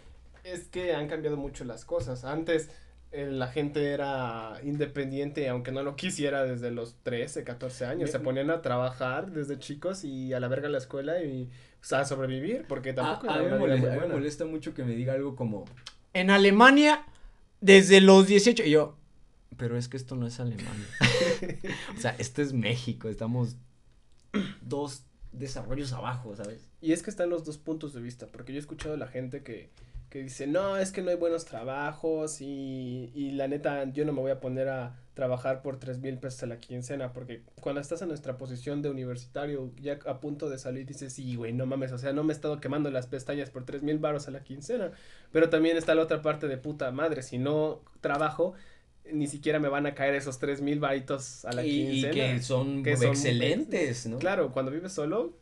es 0.45 0.65
que 0.65 0.95
han 0.95 1.07
cambiado 1.09 1.37
mucho 1.37 1.65
las 1.65 1.85
cosas. 1.85 2.25
Antes 2.25 2.71
eh, 3.13 3.29
la 3.31 3.49
gente 3.49 3.93
era 3.93 4.59
independiente, 4.65 5.49
aunque 5.49 5.71
no 5.73 5.83
lo 5.83 5.95
quisiera 5.95 6.45
desde 6.45 6.71
los 6.71 6.97
13, 7.03 7.45
14 7.45 7.85
años. 7.85 8.11
Se 8.11 8.19
ponían 8.19 8.51
a 8.51 8.63
trabajar 8.63 9.31
desde 9.31 9.59
chicos 9.59 10.05
y 10.05 10.33
a 10.33 10.41
la 10.41 10.49
verga 10.49 10.69
la 10.69 10.79
escuela 10.79 11.23
y 11.23 11.51
o 11.81 11.85
sea, 11.85 12.01
a 12.01 12.05
sobrevivir, 12.05 12.65
porque 12.69 12.93
tampoco... 12.93 13.31
A, 13.31 13.39
mí 13.39 13.49
me 13.51 14.07
molesta, 14.09 14.45
mucho 14.45 14.73
que 14.73 14.85
me 14.85 14.95
diga 14.95 15.15
algo 15.15 15.35
como, 15.35 15.65
en 16.15 16.31
Alemania, 16.31 17.05
desde 17.61 18.01
los 18.01 18.29
18, 18.29 18.63
y 18.65 18.71
yo, 18.71 18.97
pero 19.57 19.77
es 19.77 19.89
que 19.89 19.97
esto 19.97 20.15
no 20.15 20.29
es 20.29 20.39
Alemania. 20.39 20.87
o 21.97 22.01
sea, 22.01 22.15
esto 22.19 22.41
es 22.41 22.53
México, 22.53 23.09
estamos 23.09 23.57
dos 24.61 25.05
desarrollos 25.33 25.93
abajo, 25.93 26.37
¿sabes? 26.37 26.69
Y 26.81 26.93
es 26.93 27.03
que 27.03 27.11
están 27.11 27.31
los 27.31 27.45
dos 27.45 27.59
puntos 27.59 27.95
de 27.95 28.01
vista, 28.01 28.27
porque 28.27 28.53
yo 28.53 28.59
he 28.59 28.61
escuchado 28.61 28.95
a 28.95 28.99
la 28.99 29.09
gente 29.09 29.43
que 29.43 29.71
que 30.13 30.23
dice, 30.23 30.47
no, 30.47 30.77
es 30.77 30.93
que 30.93 31.01
no 31.01 31.09
hay 31.09 31.17
buenos 31.17 31.47
trabajos 31.47 32.43
y, 32.43 33.11
y 33.15 33.31
la 33.31 33.49
neta 33.49 33.85
yo 33.93 34.05
no 34.05 34.13
me 34.13 34.21
voy 34.21 34.31
a 34.31 34.41
poner 34.41 34.69
a 34.69 34.95
trabajar 35.15 35.63
por 35.63 35.79
tres 35.79 36.01
mil 36.01 36.19
pesos 36.19 36.43
a 36.43 36.47
la 36.49 36.59
quincena, 36.59 37.15
porque 37.15 37.41
cuando 37.63 37.81
estás 37.81 38.03
en 38.03 38.09
nuestra 38.09 38.37
posición 38.37 38.83
de 38.83 38.91
universitario, 38.91 39.73
ya 39.81 39.99
a 40.05 40.21
punto 40.21 40.51
de 40.51 40.59
salir, 40.59 40.85
dices, 40.85 41.15
sí, 41.15 41.35
güey, 41.35 41.55
no 41.55 41.65
mames, 41.65 41.93
o 41.93 41.99
sea, 41.99 42.13
no 42.13 42.25
me 42.25 42.35
he 42.35 42.37
estado 42.37 42.61
quemando 42.61 42.91
las 42.91 43.07
pestañas 43.07 43.49
por 43.49 43.65
tres 43.65 43.83
mil 43.83 43.99
baros 43.99 44.29
a 44.29 44.33
la 44.33 44.45
quincena, 44.45 44.91
pero 45.33 45.49
también 45.49 45.79
está 45.79 45.95
la 45.95 46.03
otra 46.03 46.21
parte 46.21 46.47
de 46.47 46.59
puta 46.59 46.91
madre, 46.91 47.23
si 47.23 47.39
no 47.39 47.81
trabajo, 48.03 48.53
ni 49.11 49.27
siquiera 49.27 49.59
me 49.59 49.69
van 49.69 49.87
a 49.87 49.95
caer 49.95 50.15
esos 50.15 50.39
tres 50.39 50.61
mil 50.61 50.81
varitos 50.81 51.45
a 51.45 51.53
la 51.53 51.63
quincena. 51.63 52.13
Y 52.13 52.15
que 52.15 52.43
son, 52.43 52.83
que 52.83 52.97
son 52.97 53.09
excelentes, 53.09 54.07
¿no? 54.07 54.19
Claro, 54.19 54.53
cuando 54.53 54.71
vives 54.71 54.93
solo, 54.93 55.35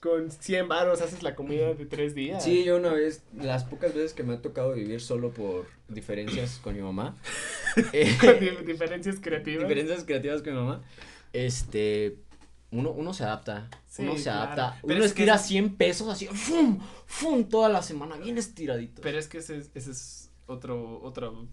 con 0.00 0.30
100 0.30 0.68
baros 0.68 1.00
haces 1.00 1.22
la 1.22 1.34
comida 1.34 1.74
de 1.74 1.86
tres 1.86 2.14
días. 2.14 2.44
Sí, 2.44 2.64
yo 2.64 2.76
una 2.76 2.92
vez, 2.92 3.22
las 3.34 3.64
pocas 3.64 3.94
veces 3.94 4.12
que 4.12 4.22
me 4.22 4.34
ha 4.34 4.42
tocado 4.42 4.72
vivir 4.72 5.00
solo 5.00 5.30
por 5.30 5.66
diferencias 5.88 6.60
con 6.62 6.74
mi 6.74 6.82
mamá. 6.82 7.16
eh, 7.92 8.16
diferencias 8.66 9.18
creativas. 9.20 9.62
Diferencias 9.62 10.04
creativas 10.04 10.42
con 10.42 10.52
mi 10.52 10.60
mamá. 10.60 10.82
Este, 11.32 12.18
uno, 12.70 12.90
uno 12.90 13.12
se 13.14 13.24
adapta, 13.24 13.68
uno 13.98 14.16
se 14.16 14.30
adapta, 14.30 14.78
uno 14.82 15.04
estira 15.04 15.38
100 15.38 15.76
pesos 15.76 16.08
así, 16.08 16.26
¡fum! 16.26 16.78
¡fum! 17.06 17.44
toda 17.44 17.68
la 17.68 17.82
semana, 17.82 18.16
bien 18.16 18.38
estiradito. 18.38 19.02
Pero 19.02 19.18
es 19.18 19.28
que 19.28 19.38
ese, 19.38 19.58
ese 19.74 19.90
es 19.90 20.30
otro, 20.46 21.00
otro 21.02 21.46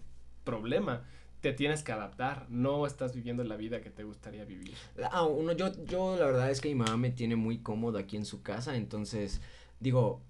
problema 0.44 1.04
te 1.44 1.52
tienes 1.52 1.82
que 1.82 1.92
adaptar, 1.92 2.46
no 2.48 2.86
estás 2.86 3.14
viviendo 3.14 3.44
la 3.44 3.56
vida 3.56 3.82
que 3.82 3.90
te 3.90 4.02
gustaría 4.02 4.46
vivir. 4.46 4.72
Ah, 5.12 5.26
uno, 5.26 5.52
yo, 5.52 5.70
yo 5.84 6.16
la 6.16 6.24
verdad 6.24 6.50
es 6.50 6.62
que 6.62 6.70
mi 6.70 6.74
mamá 6.74 6.96
me 6.96 7.10
tiene 7.10 7.36
muy 7.36 7.58
cómodo 7.58 7.98
aquí 7.98 8.16
en 8.16 8.24
su 8.24 8.42
casa, 8.42 8.76
entonces 8.76 9.42
digo, 9.78 10.22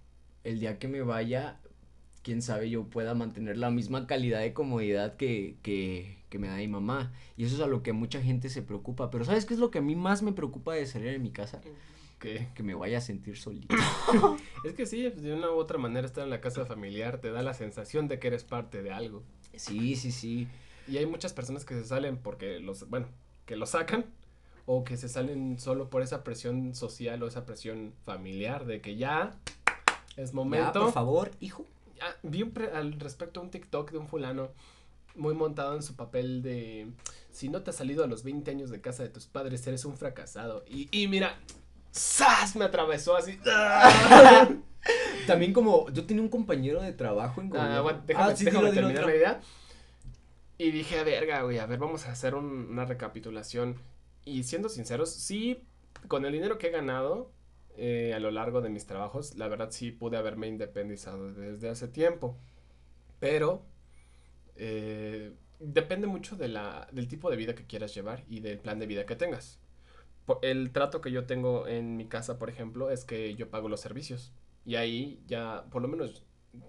el 0.43 0.59
día 0.59 0.81
que 0.81 0.89
me 0.89 1.03
vaya, 1.03 1.61
quién 2.25 2.43
sabe 2.43 2.69
yo 2.69 2.87
pueda 2.91 3.15
mantener 3.15 3.59
la 3.59 3.71
misma 3.71 4.09
calidad 4.09 4.41
de 4.41 4.53
comodidad 4.55 5.15
que, 5.15 5.55
que, 5.63 6.19
que 6.31 6.41
me 6.41 6.49
da 6.49 6.57
mi 6.57 6.67
mamá. 6.67 7.13
Y 7.37 7.45
eso 7.45 7.55
es 7.55 7.61
a 7.61 7.69
lo 7.69 7.85
que 7.85 7.93
mucha 7.93 8.21
gente 8.21 8.49
se 8.49 8.63
preocupa. 8.63 9.09
Pero 9.13 9.25
¿sabes 9.25 9.45
qué 9.45 9.55
es 9.55 9.61
lo 9.61 9.71
que 9.71 9.79
a 9.79 9.83
mí 9.83 9.95
más 9.95 10.21
me 10.21 10.33
preocupa 10.33 10.75
de 10.75 10.85
salir 10.85 11.13
de 11.13 11.21
mi 11.21 11.31
casa? 11.31 11.61
¿Qué? 12.19 12.49
Que 12.57 12.65
me 12.65 12.75
vaya 12.75 12.99
a 12.99 13.01
sentir 13.01 13.37
solito. 13.37 13.73
es 14.65 14.73
que 14.73 14.85
sí, 14.85 15.09
de 15.11 15.33
una 15.33 15.53
u 15.53 15.55
otra 15.55 15.79
manera 15.79 16.09
estar 16.09 16.25
en 16.25 16.31
la 16.31 16.41
casa 16.41 16.67
familiar 16.67 17.21
te 17.21 17.31
da 17.31 17.41
la 17.43 17.55
sensación 17.55 18.09
de 18.09 18.19
que 18.19 18.27
eres 18.27 18.43
parte 18.43 18.83
de 18.83 18.91
algo. 18.91 19.23
Sí, 19.55 19.95
sí, 19.95 20.11
sí. 20.11 20.49
Y 20.87 20.99
hay 20.99 21.07
muchas 21.07 21.33
personas 21.33 21.65
que 21.65 21.75
se 21.75 21.85
salen 21.85 22.19
porque 22.19 22.61
los, 22.61 22.89
bueno, 22.89 23.07
que 23.47 23.57
lo 23.57 23.67
sacan 23.67 24.07
o 24.67 24.85
que 24.85 24.97
se 24.97 25.09
salen 25.09 25.59
solo 25.59 25.91
por 25.91 26.03
esa 26.03 26.25
presión 26.25 26.75
social 26.75 27.23
o 27.23 27.27
esa 27.27 27.45
presión 27.45 27.93
familiar 28.05 28.65
de 28.65 28.81
que 28.81 28.97
ya 28.97 29.39
es 30.17 30.33
momento. 30.33 30.81
por 30.81 30.93
favor, 30.93 31.31
hijo. 31.41 31.67
vi 32.23 32.51
al 32.73 32.99
respecto 32.99 33.41
un 33.41 33.51
TikTok 33.51 33.93
de 33.93 33.99
un 33.99 34.09
fulano 34.09 34.51
muy 35.15 35.35
montado 35.35 35.77
en 35.77 35.83
su 35.83 35.95
papel 35.95 36.43
de 36.43 36.89
si 37.31 37.49
no 37.49 37.63
te 37.63 37.71
has 37.71 37.77
salido 37.77 38.05
a 38.05 38.07
los 38.07 38.25
20 38.25 38.51
años 38.51 38.71
de 38.71 38.81
casa 38.81 39.03
de 39.03 39.09
tus 39.11 39.27
padres 39.27 39.67
eres 39.67 39.85
un 39.85 39.97
fracasado. 39.97 40.65
Y, 40.69 40.89
y 40.91 41.09
mira, 41.09 41.39
¡zas! 41.93 42.57
me 42.57 42.65
atravesó 42.65 43.17
así. 43.17 43.39
También 45.27 45.53
como 45.53 45.89
yo 45.91 46.05
tenía 46.05 46.23
un 46.23 46.29
compañero 46.29 46.83
de 46.83 46.93
trabajo 46.93 47.41
en 47.41 47.57
ah, 47.57 47.81
bueno, 47.81 48.03
déjame, 48.07 48.33
ah, 48.33 48.35
déjame 48.39 48.71
terminar 48.73 49.07
la 49.07 49.17
idea 49.17 49.41
y 50.59 50.71
dije, 50.71 51.03
verga, 51.05 51.43
güey, 51.43 51.59
a 51.59 51.67
ver, 51.67 51.79
vamos 51.79 52.07
a 52.07 52.13
hacer 52.13 52.35
una 52.35 52.85
recapitulación. 52.85 53.77
Y 54.25 54.45
siendo 54.45 54.69
sinceros, 54.69 55.13
sí, 55.13 55.65
con 56.09 56.25
el 56.25 56.33
dinero 56.33 56.59
que 56.59 56.69
he 56.69 56.71
ganado 56.71 57.33
eh, 57.77 58.13
a 58.15 58.21
lo 58.21 58.31
largo 58.31 58.61
de 58.61 58.71
mis 58.71 58.87
trabajos, 58.87 59.35
la 59.37 59.49
verdad 59.49 59.71
sí 59.71 59.91
pude 59.91 60.17
haberme 60.17 60.47
independizado 60.47 61.33
desde 61.33 61.69
hace 61.69 61.89
tiempo. 61.89 62.39
Pero 63.19 63.65
eh, 64.57 65.33
depende 65.59 66.07
mucho 66.07 66.37
de 66.37 66.49
la, 66.49 66.89
del 66.93 67.09
tipo 67.09 67.31
de 67.31 67.37
vida 67.37 67.55
que 67.55 67.67
quieras 67.67 67.95
llevar 67.95 68.25
y 68.29 68.41
del 68.41 68.59
plan 68.59 68.79
de 68.79 68.87
vida 68.87 69.07
que 69.07 69.17
tengas. 69.17 69.59
El 70.43 70.73
trato 70.73 71.01
que 71.01 71.11
yo 71.11 71.27
tengo 71.27 71.67
en 71.67 71.97
mi 71.97 72.07
casa, 72.07 72.39
por 72.39 72.49
ejemplo, 72.49 72.91
es 72.91 73.05
que 73.05 73.35
yo 73.35 73.51
pago 73.51 73.69
los 73.69 73.81
servicios. 73.81 74.33
Y 74.65 74.77
ahí 74.77 75.21
ya, 75.27 75.67
por 75.71 75.83
lo 75.83 75.89
menos, 75.89 76.25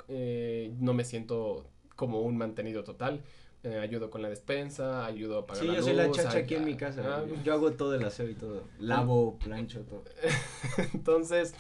eh, 0.08 0.74
no 0.80 0.94
me 0.94 1.06
siento 1.06 1.70
como 1.96 2.22
un 2.22 2.38
mantenido 2.38 2.84
total 2.84 3.24
eh, 3.66 3.80
ayudo 3.80 4.10
con 4.10 4.22
la 4.22 4.30
despensa, 4.30 5.06
ayudo 5.06 5.40
a 5.40 5.48
pagar 5.48 5.64
sí, 5.64 5.74
yo 5.74 5.82
soy 5.82 5.94
la 5.94 6.12
chacha 6.12 6.38
aquí 6.38 6.56
en 6.56 6.66
mi 6.66 6.76
casa. 6.76 7.04
Ah, 7.04 7.24
yo 7.44 7.54
hago 7.54 7.72
todo 7.72 7.96
el 7.96 8.06
aseo 8.06 8.30
y 8.30 8.36
todo. 8.36 8.64
Lavo, 8.80 9.38
plancho, 9.40 9.82
todo. 9.82 10.04
Entonces, 10.94 11.54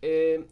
eh, 0.00 0.46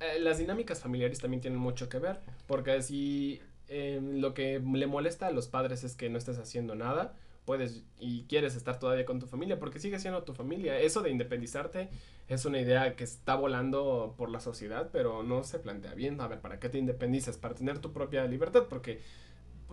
eh, 0.00 0.18
las 0.20 0.38
dinámicas 0.38 0.80
familiares 0.80 1.20
también 1.20 1.40
tienen 1.40 1.58
mucho 1.58 1.88
que 1.88 1.98
ver. 1.98 2.20
Porque 2.46 2.82
si 2.82 3.40
lo 3.70 4.34
que 4.34 4.60
le 4.60 4.86
molesta 4.86 5.28
a 5.28 5.30
los 5.30 5.48
padres 5.48 5.82
es 5.82 5.96
que 5.96 6.10
no 6.10 6.18
estés 6.18 6.38
haciendo 6.38 6.74
nada, 6.74 7.14
puedes 7.44 7.84
y 7.98 8.24
quieres 8.24 8.54
estar 8.54 8.78
todavía 8.78 9.04
con 9.04 9.18
tu 9.18 9.26
familia, 9.26 9.58
porque 9.58 9.78
sigue 9.78 9.98
siendo 9.98 10.22
tu 10.22 10.34
familia. 10.34 10.78
Eso 10.78 11.02
de 11.02 11.10
independizarte 11.10 11.88
es 12.28 12.44
una 12.44 12.60
idea 12.60 12.94
que 12.96 13.04
está 13.04 13.34
volando 13.34 14.14
por 14.16 14.30
la 14.30 14.40
sociedad, 14.40 14.90
pero 14.92 15.22
no 15.22 15.44
se 15.44 15.58
plantea 15.58 15.94
bien. 15.94 16.20
A 16.20 16.28
ver, 16.28 16.40
¿para 16.40 16.58
qué 16.58 16.68
te 16.68 16.78
independizas? 16.78 17.38
Para 17.38 17.54
tener 17.54 17.78
tu 17.78 17.92
propia 17.92 18.24
libertad, 18.26 18.64
porque 18.68 19.00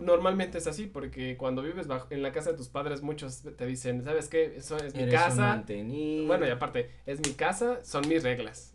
normalmente 0.00 0.58
es 0.58 0.66
así, 0.66 0.86
porque 0.86 1.36
cuando 1.36 1.62
vives 1.62 1.86
bajo, 1.86 2.06
en 2.10 2.22
la 2.22 2.32
casa 2.32 2.52
de 2.52 2.56
tus 2.56 2.68
padres, 2.68 3.02
muchos 3.02 3.42
te 3.56 3.66
dicen, 3.66 4.02
¿sabes 4.04 4.28
qué? 4.28 4.56
Eso 4.56 4.76
es 4.78 4.94
mi 4.94 5.08
casa. 5.08 5.64
Bueno, 6.26 6.46
y 6.46 6.50
aparte, 6.50 6.90
es 7.06 7.20
mi 7.20 7.34
casa, 7.34 7.84
son 7.84 8.08
mis 8.08 8.22
reglas. 8.22 8.74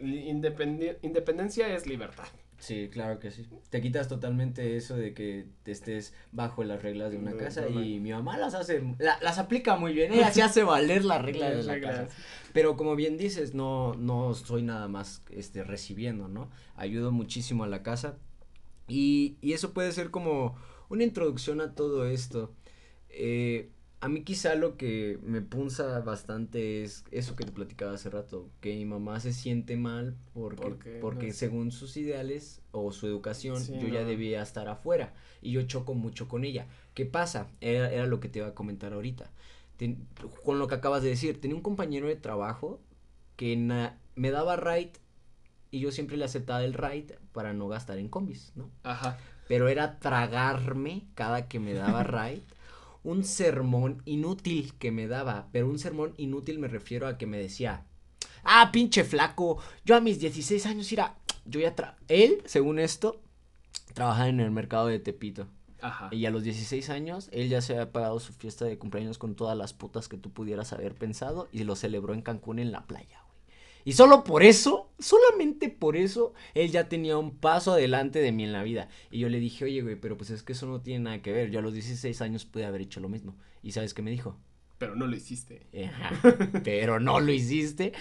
independencia 0.00 1.74
es 1.74 1.86
libertad. 1.86 2.28
Sí, 2.60 2.90
claro 2.92 3.18
que 3.18 3.30
sí. 3.30 3.46
Te 3.70 3.80
quitas 3.80 4.06
totalmente 4.06 4.76
eso 4.76 4.94
de 4.94 5.14
que 5.14 5.46
te 5.62 5.72
estés 5.72 6.12
bajo 6.30 6.62
las 6.62 6.82
reglas 6.82 7.10
de 7.10 7.16
una 7.16 7.34
casa 7.34 7.66
y 7.68 7.98
mi 8.00 8.12
mamá 8.12 8.36
las 8.36 8.54
hace, 8.54 8.82
las 8.98 9.38
aplica 9.38 9.76
muy 9.76 9.94
bien, 9.94 10.12
ella 10.12 10.30
se 10.30 10.42
hace 10.42 10.62
valer 10.62 11.04
las 11.04 11.22
reglas 11.22 11.56
de 11.56 11.62
la 11.80 11.80
casa. 11.80 12.08
Pero 12.52 12.76
como 12.76 12.96
bien 12.96 13.16
dices, 13.16 13.54
no, 13.54 13.94
no 13.94 14.34
soy 14.34 14.62
nada 14.62 14.88
más 14.88 15.22
este 15.30 15.64
recibiendo, 15.64 16.28
¿no? 16.28 16.50
Ayudo 16.76 17.12
muchísimo 17.12 17.64
a 17.64 17.66
la 17.66 17.82
casa, 17.82 18.18
y, 18.90 19.38
y 19.40 19.52
eso 19.52 19.72
puede 19.72 19.92
ser 19.92 20.10
como 20.10 20.56
una 20.88 21.04
introducción 21.04 21.60
a 21.60 21.74
todo 21.74 22.06
esto. 22.06 22.52
Eh, 23.08 23.70
a 24.00 24.08
mí 24.08 24.24
quizá 24.24 24.54
lo 24.54 24.76
que 24.76 25.18
me 25.22 25.42
punza 25.42 26.00
bastante 26.00 26.82
es 26.82 27.04
eso 27.10 27.36
que 27.36 27.44
te 27.44 27.52
platicaba 27.52 27.92
hace 27.92 28.08
rato, 28.08 28.48
que 28.60 28.74
mi 28.74 28.86
mamá 28.86 29.20
se 29.20 29.32
siente 29.32 29.76
mal 29.76 30.16
porque, 30.32 30.98
porque 31.00 31.32
según 31.34 31.70
sus 31.70 31.96
ideales 31.98 32.62
o 32.72 32.92
su 32.92 33.06
educación 33.06 33.62
yo 33.78 33.88
ya 33.88 34.04
debía 34.04 34.42
estar 34.42 34.68
afuera 34.68 35.12
y 35.42 35.52
yo 35.52 35.62
choco 35.62 35.94
mucho 35.94 36.28
con 36.28 36.44
ella. 36.44 36.66
¿Qué 36.94 37.04
pasa? 37.04 37.48
Era, 37.60 37.92
era 37.92 38.06
lo 38.06 38.20
que 38.20 38.28
te 38.28 38.38
iba 38.38 38.48
a 38.48 38.54
comentar 38.54 38.94
ahorita. 38.94 39.30
con 40.44 40.58
lo 40.58 40.66
que 40.66 40.76
acabas 40.76 41.02
de 41.02 41.10
decir, 41.10 41.38
tenía 41.38 41.56
un 41.56 41.62
compañero 41.62 42.08
de 42.08 42.16
trabajo 42.16 42.80
que 43.36 43.54
me 44.14 44.30
daba 44.30 44.56
right 44.56 44.96
y 45.70 45.80
yo 45.80 45.90
siempre 45.92 46.16
le 46.16 46.24
aceptaba 46.24 46.64
el 46.64 46.74
ride 46.74 47.18
para 47.32 47.52
no 47.52 47.68
gastar 47.68 47.98
en 47.98 48.08
combis, 48.08 48.52
¿no? 48.56 48.70
Ajá. 48.82 49.18
Pero 49.48 49.68
era 49.68 49.98
tragarme 49.98 51.04
cada 51.14 51.48
que 51.48 51.60
me 51.60 51.74
daba 51.74 52.02
ride 52.04 52.42
un 53.02 53.24
sermón 53.24 54.02
inútil 54.04 54.74
que 54.78 54.90
me 54.90 55.06
daba, 55.06 55.48
pero 55.52 55.68
un 55.68 55.78
sermón 55.78 56.14
inútil 56.16 56.58
me 56.58 56.68
refiero 56.68 57.06
a 57.06 57.16
que 57.16 57.26
me 57.26 57.38
decía, 57.38 57.84
ah, 58.44 58.70
pinche 58.72 59.04
flaco, 59.04 59.58
yo 59.84 59.96
a 59.96 60.00
mis 60.00 60.20
16 60.20 60.66
años 60.66 60.92
era, 60.92 61.16
yo 61.44 61.60
ya 61.60 61.74
tra 61.74 61.96
él, 62.08 62.42
según 62.44 62.78
esto, 62.78 63.20
trabajaba 63.94 64.28
en 64.28 64.40
el 64.40 64.50
mercado 64.50 64.86
de 64.86 64.98
Tepito. 64.98 65.46
Ajá. 65.82 66.10
Y 66.12 66.26
a 66.26 66.30
los 66.30 66.42
16 66.42 66.90
años, 66.90 67.30
él 67.32 67.48
ya 67.48 67.62
se 67.62 67.72
había 67.72 67.90
pagado 67.90 68.20
su 68.20 68.34
fiesta 68.34 68.66
de 68.66 68.76
cumpleaños 68.76 69.16
con 69.16 69.34
todas 69.34 69.56
las 69.56 69.72
putas 69.72 70.08
que 70.08 70.18
tú 70.18 70.30
pudieras 70.30 70.74
haber 70.74 70.94
pensado 70.94 71.48
y 71.52 71.64
lo 71.64 71.74
celebró 71.74 72.12
en 72.12 72.20
Cancún 72.20 72.58
en 72.58 72.70
la 72.70 72.86
playa. 72.86 73.19
Y 73.84 73.92
solo 73.92 74.24
por 74.24 74.42
eso, 74.42 74.90
solamente 74.98 75.68
por 75.70 75.96
eso, 75.96 76.34
él 76.54 76.70
ya 76.70 76.88
tenía 76.88 77.18
un 77.18 77.36
paso 77.36 77.72
adelante 77.72 78.18
de 78.20 78.32
mí 78.32 78.44
en 78.44 78.52
la 78.52 78.62
vida. 78.62 78.88
Y 79.10 79.18
yo 79.20 79.28
le 79.28 79.40
dije, 79.40 79.64
oye, 79.64 79.82
güey, 79.82 79.96
pero 79.96 80.16
pues 80.16 80.30
es 80.30 80.42
que 80.42 80.52
eso 80.52 80.66
no 80.66 80.80
tiene 80.80 81.04
nada 81.04 81.22
que 81.22 81.32
ver. 81.32 81.50
Yo 81.50 81.58
a 81.60 81.62
los 81.62 81.74
16 81.74 82.20
años 82.22 82.44
pude 82.44 82.64
haber 82.66 82.82
hecho 82.82 83.00
lo 83.00 83.08
mismo. 83.08 83.36
¿Y 83.62 83.72
sabes 83.72 83.94
qué 83.94 84.02
me 84.02 84.10
dijo? 84.10 84.38
Pero 84.78 84.94
no 84.96 85.06
lo 85.06 85.14
hiciste. 85.16 85.66
Ajá, 85.86 86.20
pero 86.64 87.00
no 87.00 87.20
lo 87.20 87.32
hiciste. 87.32 87.92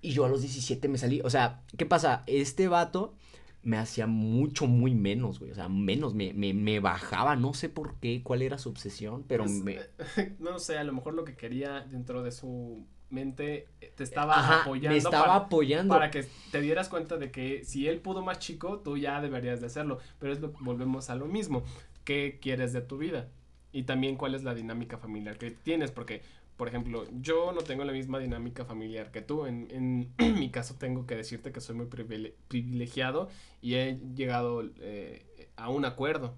Y 0.00 0.12
yo 0.12 0.24
a 0.24 0.28
los 0.28 0.42
17 0.42 0.88
me 0.88 0.98
salí. 0.98 1.20
O 1.24 1.30
sea, 1.30 1.62
¿qué 1.76 1.86
pasa? 1.86 2.22
Este 2.26 2.68
vato 2.68 3.14
me 3.62 3.76
hacía 3.78 4.06
mucho, 4.06 4.66
muy 4.66 4.94
menos, 4.94 5.40
güey. 5.40 5.50
O 5.52 5.54
sea, 5.54 5.68
menos, 5.68 6.14
me, 6.14 6.32
me, 6.34 6.54
me 6.54 6.80
bajaba, 6.80 7.36
no 7.36 7.54
sé 7.54 7.68
por 7.68 7.96
qué, 8.00 8.22
cuál 8.22 8.42
era 8.42 8.58
su 8.58 8.68
obsesión, 8.70 9.24
pero 9.28 9.44
Pues, 9.44 9.52
me... 9.52 9.80
eh, 10.16 10.36
no 10.38 10.58
sé, 10.58 10.78
a 10.78 10.84
lo 10.84 10.92
mejor 10.92 11.14
lo 11.14 11.24
que 11.24 11.36
quería 11.36 11.80
dentro 11.82 12.22
de 12.22 12.32
su 12.32 12.86
mente 13.10 13.68
eh, 13.80 13.92
te 13.96 14.04
estaba 14.04 14.38
Ajá, 14.38 14.62
apoyando. 14.62 14.90
me 14.90 14.96
estaba 14.98 15.24
para, 15.26 15.36
apoyando. 15.46 15.94
para 15.94 16.10
que 16.10 16.26
te 16.50 16.60
dieras 16.60 16.88
cuenta 16.88 17.16
de 17.16 17.30
que 17.30 17.64
si 17.64 17.88
él 17.88 18.00
pudo 18.00 18.22
más 18.22 18.38
chico, 18.38 18.80
tú 18.80 18.96
ya 18.96 19.20
deberías 19.20 19.60
de 19.60 19.66
hacerlo. 19.66 19.98
Pero 20.18 20.32
es 20.32 20.40
lo, 20.40 20.50
volvemos 20.60 21.10
a 21.10 21.16
lo 21.16 21.26
mismo. 21.26 21.62
¿Qué 22.04 22.38
quieres 22.40 22.72
de 22.72 22.80
tu 22.80 22.98
vida? 22.98 23.28
Y 23.72 23.82
también 23.84 24.16
cuál 24.16 24.34
es 24.34 24.44
la 24.44 24.54
dinámica 24.54 24.96
familiar 24.98 25.36
que 25.38 25.50
tienes, 25.50 25.90
porque, 25.90 26.22
por 26.56 26.68
ejemplo, 26.68 27.06
yo 27.20 27.52
no 27.52 27.60
tengo 27.62 27.84
la 27.84 27.92
misma 27.92 28.18
dinámica 28.18 28.64
familiar 28.64 29.10
que 29.10 29.20
tú. 29.22 29.46
En, 29.46 29.68
en 29.70 30.12
mi 30.38 30.50
caso 30.50 30.74
tengo 30.78 31.06
que 31.06 31.16
decirte 31.16 31.52
que 31.52 31.60
soy 31.60 31.76
muy 31.76 31.86
privile- 31.86 32.34
privilegiado 32.48 33.28
y 33.60 33.74
he 33.74 33.98
llegado 34.14 34.62
eh, 34.80 35.50
a 35.56 35.68
un 35.70 35.84
acuerdo 35.84 36.34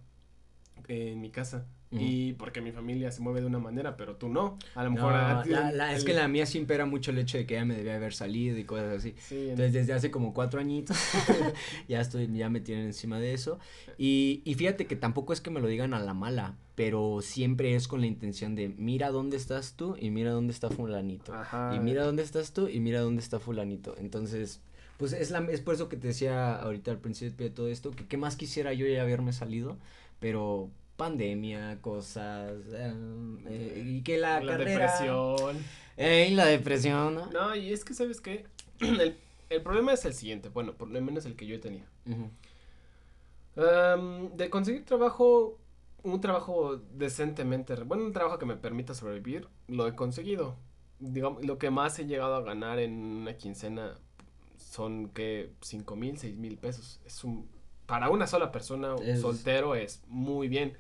en 0.89 1.21
mi 1.21 1.31
casa. 1.31 1.67
Ujú. 1.93 2.01
Y 2.05 2.33
porque 2.35 2.61
mi 2.61 2.71
familia 2.71 3.11
se 3.11 3.21
mueve 3.21 3.41
de 3.41 3.47
una 3.47 3.59
manera, 3.59 3.97
pero 3.97 4.15
tú 4.17 4.29
no. 4.29 4.57
A 4.77 4.85
lo 4.85 4.93
mejor... 4.93 5.13
No, 5.13 5.19
a 5.19 5.43
ti- 5.43 5.51
la- 5.51 5.73
la- 5.73 5.93
es 5.93 6.01
el- 6.01 6.05
que 6.07 6.15
la 6.15 6.29
mía 6.29 6.47
siempre 6.47 6.77
era 6.77 6.87
mucho 6.87 7.11
el 7.11 7.19
hecho 7.19 7.37
de 7.37 7.47
que 7.47 7.55
ella 7.57 7.65
me 7.65 7.75
debía 7.75 7.97
haber 7.97 8.13
salido 8.15 8.57
y 8.59 8.65
cosas 8.65 8.99
así. 8.99 9.15
Sí, 9.19 9.35
en- 9.37 9.51
Entonces 9.51 9.73
desde 9.73 9.93
hace 9.95 10.11
como 10.13 10.33
cuatro 10.33 10.61
añitos 10.61 10.97
ya 11.89 12.01
estoy, 12.01 12.29
ya 12.33 12.49
me 12.49 12.61
tienen 12.61 12.87
encima 12.87 13.19
de 13.19 13.35
eso. 13.35 13.59
Y, 13.99 14.41
y 14.45 14.55
fíjate 14.55 14.87
que 14.87 14.95
tampoco 14.97 15.33
es 15.33 15.41
que 15.41 15.51
me 15.51 15.61
lo 15.61 15.67
digan 15.67 15.93
a 15.95 16.01
la 16.01 16.15
mala, 16.15 16.55
pero 16.77 17.21
siempre 17.23 17.75
es 17.75 17.89
con 17.89 18.01
la 18.01 18.07
intención 18.07 18.55
de 18.55 18.69
mira 18.69 19.11
dónde 19.11 19.37
estás 19.37 19.75
tú 19.75 19.97
y 20.01 20.11
mira 20.11 20.31
dónde 20.31 20.53
está 20.53 20.71
fulanito. 20.71 21.35
Ajá. 21.35 21.75
Y 21.75 21.81
mira 21.81 22.05
dónde 22.05 22.23
estás 22.23 22.53
tú 22.53 22.69
y 22.69 22.79
mira 22.81 23.01
dónde 23.01 23.21
está 23.21 23.41
fulanito. 23.41 23.97
Entonces, 23.99 24.61
pues 24.97 25.13
es, 25.13 25.31
la, 25.31 25.41
es 25.51 25.61
por 25.61 25.75
eso 25.75 25.89
que 25.89 25.97
te 25.97 26.07
decía 26.09 26.55
ahorita 26.55 26.91
al 26.93 26.99
principio 26.99 27.47
de 27.47 27.51
todo 27.51 27.69
esto, 27.69 27.91
que 27.91 28.07
qué 28.07 28.17
más 28.17 28.37
quisiera 28.37 28.73
yo 28.73 28.87
ya 28.87 29.03
haberme 29.03 29.33
salido, 29.33 29.77
pero 30.21 30.71
pandemia, 31.05 31.79
cosas, 31.81 32.53
eh, 32.75 32.95
eh, 33.49 33.85
y 33.87 34.03
que 34.03 34.19
la, 34.19 34.41
la 34.41 34.53
carrera... 34.53 34.71
depresión. 34.87 35.57
Ey, 35.97 36.35
la 36.35 36.45
depresión, 36.47 37.15
¿no? 37.15 37.27
No, 37.31 37.57
y 37.57 37.73
es 37.73 37.85
que, 37.85 37.95
¿sabes 37.95 38.21
qué? 38.21 38.45
el, 38.81 39.17
el 39.49 39.63
problema 39.63 39.95
es 39.95 40.05
el 40.05 40.13
siguiente, 40.15 40.51
bueno, 40.51 40.75
por 40.75 40.89
lo 40.91 41.01
menos 41.01 41.25
el 41.25 41.37
que 41.37 41.47
yo 41.47 41.55
he 41.57 41.59
tenido. 41.59 41.87
Am, 43.57 44.37
de 44.37 44.49
conseguir 44.51 44.85
trabajo, 44.85 45.59
un 46.03 46.21
trabajo 46.21 46.77
decentemente, 46.95 47.75
bueno, 47.85 48.05
un 48.05 48.13
trabajo 48.13 48.39
que 48.39 48.47
me 48.47 48.57
permita 48.57 48.95
sobrevivir, 48.95 49.49
lo 49.69 49.87
he 49.89 49.95
conseguido. 49.95 50.57
Digamos, 50.99 51.45
lo 51.45 51.59
que 51.59 51.71
más 51.71 51.99
he 51.99 52.07
llegado 52.07 52.35
a 52.37 52.43
ganar 52.43 52.79
en 52.79 52.93
una 52.93 53.37
quincena 53.37 53.97
son 54.59 55.09
que 55.09 55.51
cinco 55.63 55.97
mil, 55.97 56.19
seis 56.19 56.37
mil 56.37 56.59
pesos. 56.59 57.01
Es 57.07 57.25
un, 57.25 57.49
para 57.87 58.11
una 58.11 58.27
sola 58.27 58.53
persona 58.53 58.95
Es- 59.03 59.21
soltero 59.23 59.75
es 59.75 60.03
muy 60.09 60.49
bien. 60.49 60.77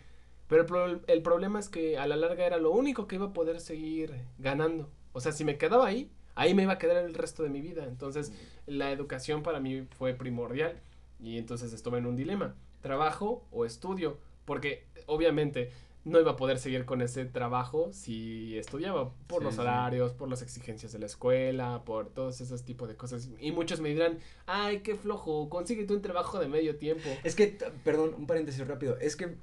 Pero 0.50 0.60
el, 0.62 0.66
pro- 0.66 1.00
el 1.06 1.22
problema 1.22 1.58
es 1.58 1.70
que 1.70 1.96
a 1.96 2.06
la 2.06 2.16
larga 2.16 2.44
era 2.44 2.58
lo 2.58 2.70
único 2.72 3.06
que 3.06 3.14
iba 3.16 3.26
a 3.26 3.32
poder 3.32 3.60
seguir 3.60 4.12
ganando. 4.38 4.90
O 5.14 5.20
sea, 5.22 5.32
si 5.32 5.44
me 5.44 5.56
quedaba 5.56 5.86
ahí, 5.86 6.10
ahí 6.34 6.52
me 6.54 6.64
iba 6.64 6.74
a 6.74 6.78
quedar 6.78 6.98
el 7.02 7.14
resto 7.14 7.42
de 7.42 7.48
mi 7.48 7.62
vida. 7.62 7.84
Entonces, 7.86 8.32
la 8.66 8.92
educación 8.92 9.42
para 9.42 9.60
mí 9.60 9.86
fue 9.96 10.12
primordial. 10.12 10.78
Y 11.18 11.38
entonces 11.38 11.72
estuve 11.72 11.98
en 11.98 12.06
un 12.06 12.16
dilema, 12.16 12.54
trabajo 12.82 13.46
o 13.50 13.64
estudio, 13.64 14.18
porque 14.44 14.84
obviamente 15.06 15.70
no 16.04 16.18
iba 16.18 16.30
a 16.32 16.36
poder 16.36 16.58
seguir 16.58 16.86
con 16.86 17.02
ese 17.02 17.26
trabajo 17.26 17.90
si 17.92 18.56
estudiaba 18.56 19.12
por 19.26 19.40
Sí, 19.40 19.44
los 19.44 19.54
sí. 19.54 19.60
horarios, 19.60 20.14
por 20.14 20.30
las 20.30 20.40
exigencias 20.42 20.92
de 20.92 20.98
la 20.98 21.06
escuela, 21.06 21.82
por 21.84 22.08
todos 22.08 22.40
esos 22.40 22.64
tipos 22.64 22.88
de 22.88 22.96
cosas. 22.96 23.28
Y 23.38 23.52
muchos 23.52 23.80
me 23.80 23.90
dirán, 23.90 24.18
ay, 24.46 24.80
qué 24.80 24.96
flojo, 24.96 25.48
consíguete 25.50 25.92
un 25.92 26.00
trabajo 26.00 26.38
de 26.40 26.48
medio 26.48 26.76
tiempo. 26.76 27.10
Es 27.22 27.34
que, 27.34 27.58
perdón, 27.84 28.14
un 28.16 28.26
paréntesis 28.26 28.66
rápido. 28.66 28.96
Es 28.98 29.14
que, 29.14 29.36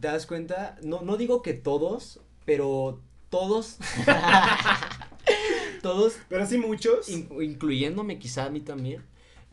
¿te 0.00 0.08
das 0.08 0.26
cuenta? 0.26 0.76
No, 0.82 1.02
no 1.02 1.16
digo 1.16 1.42
que 1.42 1.54
todos, 1.54 2.20
pero 2.44 3.00
todos. 3.30 3.78
todos, 5.82 6.18
Pero 6.28 6.46
sí 6.46 6.58
muchos. 6.58 7.08
in- 7.08 7.28
incluyéndome 7.40 8.18
quizá 8.18 8.46
a 8.46 8.50
mí 8.50 8.60
también, 8.60 9.02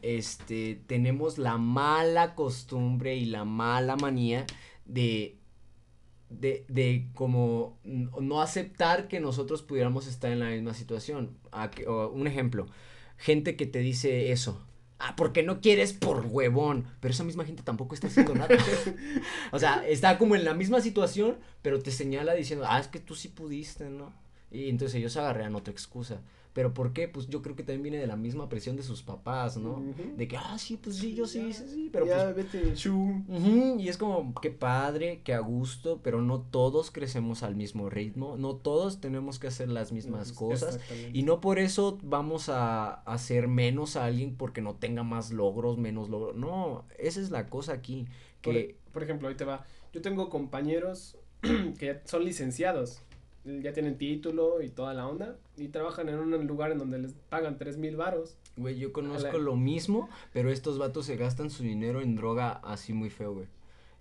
este, 0.01 0.81
tenemos 0.87 1.37
la 1.37 1.57
mala 1.57 2.35
costumbre 2.35 3.15
y 3.15 3.25
la 3.25 3.45
mala 3.45 3.95
manía 3.95 4.45
de. 4.85 5.37
De, 6.29 6.65
de 6.67 7.09
como 7.13 7.77
no 7.83 8.41
aceptar 8.41 9.07
que 9.07 9.19
nosotros 9.19 9.61
pudiéramos 9.61 10.07
estar 10.07 10.31
en 10.31 10.39
la 10.39 10.49
misma 10.49 10.73
situación. 10.73 11.37
Un 12.11 12.25
ejemplo, 12.25 12.65
gente 13.17 13.55
que 13.55 13.67
te 13.67 13.79
dice 13.79 14.31
eso. 14.31 14.59
Ah, 15.05 15.15
porque 15.17 15.43
no 15.43 15.59
quieres 15.59 15.91
por 15.91 16.25
huevón. 16.25 16.85
Pero 17.01 17.13
esa 17.13 17.25
misma 17.25 17.43
gente 17.43 17.61
tampoco 17.61 17.93
está 17.93 18.07
haciendo 18.07 18.33
nada. 18.35 18.55
o 19.51 19.59
sea, 19.59 19.85
está 19.85 20.17
como 20.17 20.35
en 20.35 20.45
la 20.45 20.53
misma 20.53 20.79
situación, 20.79 21.37
pero 21.61 21.81
te 21.81 21.91
señala 21.91 22.33
diciendo, 22.33 22.65
ah, 22.69 22.79
es 22.79 22.87
que 22.87 22.99
tú 22.99 23.13
sí 23.13 23.27
pudiste, 23.27 23.89
¿no? 23.89 24.13
Y 24.53 24.69
entonces 24.69 24.95
ellos 24.95 25.17
agarran 25.17 25.55
otra 25.55 25.71
excusa. 25.71 26.21
¿Pero 26.53 26.71
por 26.71 26.93
qué? 26.93 27.07
Pues 27.07 27.27
yo 27.27 27.41
creo 27.41 27.55
que 27.55 27.63
también 27.63 27.81
viene 27.81 27.97
de 27.97 28.05
la 28.05 28.15
misma 28.15 28.47
presión 28.47 28.75
de 28.75 28.83
sus 28.83 29.01
papás, 29.01 29.57
¿no? 29.57 29.83
De 30.15 30.27
que, 30.27 30.37
ah, 30.37 30.55
sí, 30.59 30.77
pues 30.77 30.97
sí, 30.97 31.15
yo 31.15 31.25
sí, 31.25 31.51
sí, 31.51 31.63
sí, 31.67 31.89
pero 31.91 32.05
ya, 32.05 32.31
pues 32.31 32.35
vete, 32.35 32.75
shu. 32.75 33.23
Ujú, 33.27 33.79
y 33.79 33.89
es 33.89 33.97
como, 33.97 34.35
qué 34.39 34.51
padre, 34.51 35.21
qué 35.23 35.33
a 35.33 35.39
gusto, 35.39 35.99
pero 36.03 36.21
no 36.21 36.41
todos 36.41 36.91
crecemos 36.91 37.41
al 37.41 37.55
mismo 37.55 37.89
ritmo, 37.89 38.37
no 38.37 38.55
todos 38.55 39.01
tenemos 39.01 39.39
que 39.39 39.47
hacer 39.47 39.69
las 39.69 39.91
mismas 39.91 40.31
cosas, 40.31 40.79
y 41.11 41.23
no 41.23 41.41
por 41.41 41.57
eso 41.57 41.97
vamos 42.03 42.49
a 42.49 42.93
hacer 42.93 43.47
menos 43.47 43.95
a 43.95 44.05
alguien 44.05 44.35
porque 44.35 44.61
no 44.61 44.75
tenga 44.75 45.01
más 45.01 45.31
logros, 45.31 45.79
menos 45.79 46.09
logros, 46.09 46.35
no, 46.35 46.85
esa 46.99 47.19
es 47.19 47.31
la 47.31 47.49
cosa 47.49 47.73
aquí, 47.73 48.05
Por, 48.43 48.53
que, 48.53 48.77
por 48.91 49.01
ejemplo, 49.01 49.27
ahí 49.27 49.35
te 49.35 49.45
va. 49.45 49.65
Yo 49.91 50.03
tengo 50.03 50.29
compañeros 50.29 51.17
que 51.79 51.99
son 52.05 52.25
licenciados, 52.25 53.01
ya 53.45 53.73
tienen 53.73 53.97
título 53.97 54.61
y 54.61 54.69
toda 54.69 54.93
la 54.93 55.07
onda, 55.07 55.37
y 55.57 55.67
trabajan 55.67 56.09
en 56.09 56.19
un 56.19 56.47
lugar 56.47 56.71
en 56.71 56.77
donde 56.77 56.99
les 56.99 57.13
pagan 57.29 57.57
tres 57.57 57.77
mil 57.77 57.95
varos. 57.95 58.35
güey, 58.55 58.77
yo 58.77 58.93
conozco 58.93 59.37
lo 59.37 59.55
mismo, 59.55 60.09
pero 60.31 60.49
estos 60.51 60.77
vatos 60.77 61.05
se 61.05 61.17
gastan 61.17 61.49
su 61.49 61.63
dinero 61.63 62.01
en 62.01 62.15
droga 62.15 62.51
así 62.63 62.93
muy 62.93 63.09
feo, 63.09 63.33
güey, 63.33 63.47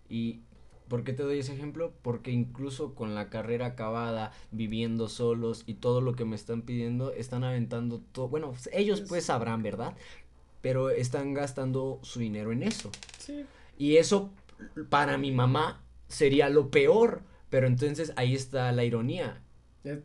y... 0.08 0.40
¿Por 0.88 1.04
qué 1.04 1.14
te 1.14 1.22
doy 1.22 1.38
ese 1.38 1.54
ejemplo? 1.54 1.94
Porque 2.02 2.32
incluso 2.32 2.94
con 2.94 3.14
la 3.14 3.30
carrera 3.30 3.64
acabada, 3.64 4.32
viviendo 4.50 5.08
solos 5.08 5.62
y 5.66 5.72
todo 5.74 6.02
lo 6.02 6.14
que 6.14 6.26
me 6.26 6.36
están 6.36 6.60
pidiendo, 6.60 7.12
están 7.12 7.44
aventando 7.44 8.02
todo. 8.12 8.28
Bueno, 8.28 8.52
ellos 8.72 9.00
Pues- 9.00 9.08
pues 9.08 9.24
sabrán, 9.24 9.62
¿verdad? 9.62 9.94
Pero 10.60 10.90
están 10.90 11.32
gastando 11.32 11.98
su 12.02 12.20
dinero 12.20 12.52
en 12.52 12.62
eso. 12.62 12.90
Sí. 13.16 13.46
Y 13.78 13.96
eso 13.96 14.28
para 14.90 15.16
mi 15.16 15.30
mamá 15.32 15.80
sería 16.08 16.50
lo 16.50 16.68
peor. 16.68 17.22
Pero 17.52 17.66
entonces 17.66 18.14
ahí 18.16 18.34
está 18.34 18.72
la 18.72 18.82
ironía. 18.82 19.42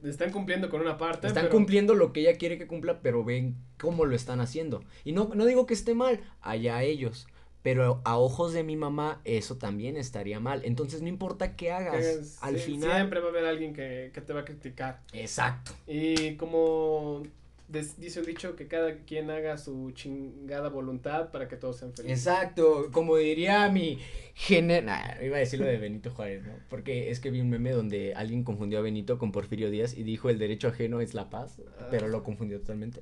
Están 0.03 0.31
cumpliendo 0.33 0.69
con 0.69 0.81
una 0.81 0.97
parte. 0.97 1.27
Están 1.27 1.43
pero- 1.45 1.55
cumpliendo 1.55 1.93
lo 1.95 2.11
que 2.11 2.19
ella 2.19 2.37
quiere 2.37 2.57
que 2.57 2.67
cumpla, 2.67 2.99
pero 3.01 3.23
ven 3.23 3.55
cómo 3.79 4.03
lo 4.03 4.17
están 4.17 4.41
haciendo. 4.41 4.83
Y 5.05 5.13
no, 5.13 5.31
no 5.33 5.45
digo 5.45 5.65
que 5.65 5.73
esté 5.73 5.93
mal, 5.95 6.19
allá 6.41 6.83
ellos. 6.83 7.25
Pero 7.61 8.01
a 8.03 8.17
ojos 8.17 8.51
de 8.51 8.63
mi 8.63 8.75
mamá, 8.75 9.21
eso 9.23 9.57
también 9.57 9.95
estaría 9.95 10.41
mal. 10.41 10.59
Entonces 10.65 11.01
no 11.01 11.07
importa 11.07 11.55
qué 11.55 11.71
hagas, 11.71 12.03
Es- 12.05 12.37
al 12.43 12.59
sí, 12.59 12.73
final. 12.73 12.91
Siempre 12.97 13.21
va 13.21 13.27
a 13.27 13.29
haber 13.29 13.45
alguien 13.45 13.73
que, 13.73 14.11
que 14.13 14.19
te 14.19 14.33
va 14.33 14.41
a 14.41 14.45
criticar. 14.45 15.03
Exacto. 15.13 15.71
Y 15.87 16.35
como 16.35 17.23
dice 17.67 18.19
un 18.21 18.25
dicho, 18.25 18.55
que 18.55 18.67
cada 18.67 18.95
quien 18.99 19.29
haga 19.29 19.57
su 19.57 19.91
chingada 19.91 20.69
voluntad 20.69 21.31
para 21.31 21.47
que 21.47 21.57
todos 21.57 21.77
sean 21.77 21.93
felices. 21.93 22.19
Exacto, 22.25 22.89
como 22.91 23.17
diría 23.17 23.69
mi 23.69 23.99
gener... 24.35 24.85
Nah, 24.85 25.21
iba 25.21 25.37
a 25.37 25.39
decir 25.39 25.59
lo 25.59 25.65
de 25.65 25.77
Benito 25.77 26.11
Juárez, 26.11 26.43
¿no? 26.45 26.53
Porque 26.69 27.11
es 27.11 27.19
que 27.19 27.29
vi 27.29 27.41
un 27.41 27.49
meme 27.49 27.71
donde 27.71 28.15
alguien 28.15 28.43
confundió 28.43 28.79
a 28.79 28.81
Benito 28.81 29.17
con 29.17 29.31
Porfirio 29.31 29.69
Díaz 29.69 29.97
y 29.97 30.03
dijo 30.03 30.29
el 30.29 30.39
derecho 30.39 30.69
ajeno 30.69 31.01
es 31.01 31.13
la 31.13 31.29
paz, 31.29 31.57
pero 31.91 32.07
lo 32.07 32.23
confundió 32.23 32.59
totalmente. 32.59 33.01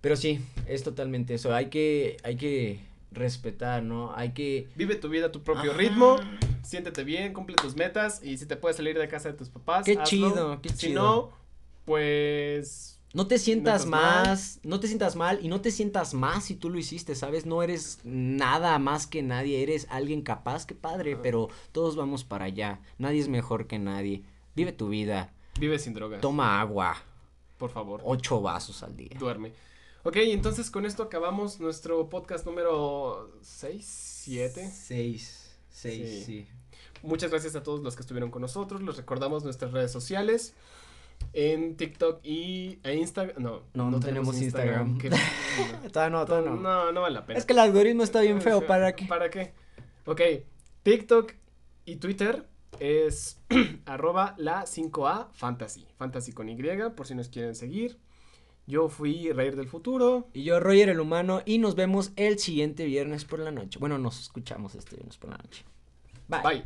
Pero 0.00 0.16
sí, 0.16 0.40
es 0.66 0.82
totalmente 0.82 1.34
eso. 1.34 1.54
Hay 1.54 1.66
que, 1.66 2.16
hay 2.24 2.36
que 2.36 2.80
respetar, 3.12 3.82
¿no? 3.82 4.12
Hay 4.14 4.32
que... 4.32 4.66
Vive 4.74 4.96
tu 4.96 5.08
vida 5.08 5.26
a 5.26 5.32
tu 5.32 5.42
propio 5.42 5.70
Ajá. 5.70 5.78
ritmo, 5.78 6.16
siéntete 6.62 7.04
bien, 7.04 7.32
cumple 7.32 7.54
tus 7.56 7.76
metas 7.76 8.22
y 8.24 8.36
si 8.38 8.46
te 8.46 8.56
puedes 8.56 8.76
salir 8.76 8.98
de 8.98 9.06
casa 9.08 9.30
de 9.30 9.38
tus 9.38 9.48
papás, 9.50 9.86
Qué 9.86 9.92
hazlo. 9.92 10.04
chido, 10.04 10.60
qué 10.62 10.68
Si 10.70 10.76
chido. 10.88 11.02
no, 11.02 11.32
pues 11.84 12.98
No 13.14 13.26
te 13.28 13.38
sientas 13.38 13.84
estás 13.84 13.90
mal. 13.90 14.26
más, 14.26 14.60
no 14.64 14.80
te 14.80 14.86
sientas 14.88 15.14
mal 15.16 15.38
y 15.40 15.48
no 15.48 15.60
te 15.60 15.70
sientas 15.70 16.12
más 16.14 16.44
si 16.44 16.54
tú 16.56 16.68
lo 16.68 16.78
hiciste, 16.78 17.14
¿sabes? 17.14 17.46
No 17.46 17.62
eres 17.62 18.00
nada 18.04 18.78
más 18.78 19.06
que 19.06 19.22
nadie, 19.22 19.62
eres 19.62 19.86
alguien 19.88 20.20
capaz, 20.22 20.66
qué 20.66 20.74
padre, 20.74 21.16
pero 21.16 21.48
todos 21.72 21.94
vamos 21.96 22.24
para 22.24 22.44
allá. 22.46 22.80
Nadie 22.98 23.20
es 23.20 23.28
mejor 23.28 23.66
que 23.68 23.78
nadie. 23.78 24.24
Vive 24.56 24.72
tu 24.72 24.88
vida, 24.88 25.32
vive 25.58 25.78
sin 25.78 25.94
drogas. 25.94 26.20
toma 26.20 26.60
agua, 26.60 26.96
Por 27.56 27.70
favor, 27.70 28.00
ocho 28.04 28.40
vasos 28.42 28.82
al 28.82 28.96
día. 28.96 29.16
duerme. 29.18 29.52
Ok, 30.02 30.16
entonces 30.16 30.70
con 30.70 30.84
esto 30.84 31.02
acabamos 31.04 31.60
nuestro 31.60 32.10
podcast 32.10 32.44
número 32.44 33.30
6, 33.42 33.84
7. 34.24 34.70
Seis, 34.70 35.56
seis, 35.70 36.08
Sí. 36.10 36.24
sí. 36.24 36.46
Muchas 37.02 37.30
gracias 37.30 37.54
a 37.54 37.62
todos 37.62 37.80
los 37.80 37.94
que 37.96 38.00
estuvieron 38.02 38.30
con 38.30 38.42
nosotros. 38.42 38.82
Les 38.82 38.96
recordamos 38.96 39.44
nuestras 39.44 39.72
redes 39.72 39.92
sociales. 39.92 40.54
En 41.32 41.76
TikTok 41.76 42.20
y 42.24 42.78
e 42.82 42.94
Instagram. 42.94 43.42
No, 43.42 43.62
No, 43.74 43.90
no 43.90 44.00
tenemos 44.00 44.40
Instagram. 44.40 44.98
Qué- 44.98 45.10
Todavía 45.92 46.10
no, 46.10 46.18
no, 46.20 46.26
todavía 46.26 46.50
no. 46.50 46.56
no, 46.56 46.92
no 46.92 47.00
vale 47.02 47.14
la 47.14 47.26
pena. 47.26 47.38
Es 47.38 47.44
que 47.46 47.52
el 47.52 47.58
algoritmo 47.58 48.02
está 48.02 48.20
bien 48.20 48.40
feo, 48.40 48.66
¿para 48.66 48.94
qué? 48.94 49.06
¿Para 49.06 49.30
qué? 49.30 49.52
Ok, 50.06 50.20
TikTok 50.82 51.32
y 51.86 51.96
Twitter 51.96 52.46
es 52.80 53.40
arroba 53.86 54.34
la 54.38 54.64
5A 54.64 55.28
Fantasy. 55.32 55.86
Fantasy 55.96 56.32
con 56.32 56.48
Y, 56.48 56.56
por 56.96 57.06
si 57.06 57.14
nos 57.14 57.28
quieren 57.28 57.54
seguir. 57.54 57.98
Yo 58.66 58.88
fui 58.88 59.30
Reír 59.32 59.56
del 59.56 59.68
Futuro. 59.68 60.28
Y 60.32 60.44
yo, 60.44 60.58
Roger 60.58 60.88
el 60.88 61.00
Humano, 61.00 61.42
y 61.44 61.58
nos 61.58 61.74
vemos 61.74 62.12
el 62.16 62.38
siguiente 62.38 62.86
viernes 62.86 63.24
por 63.24 63.38
la 63.38 63.50
noche. 63.50 63.78
Bueno, 63.78 63.98
nos 63.98 64.20
escuchamos 64.20 64.74
este 64.74 64.96
viernes 64.96 65.18
por 65.18 65.30
la 65.30 65.36
noche. 65.36 65.64
Bye. 66.28 66.40
Bye. 66.42 66.62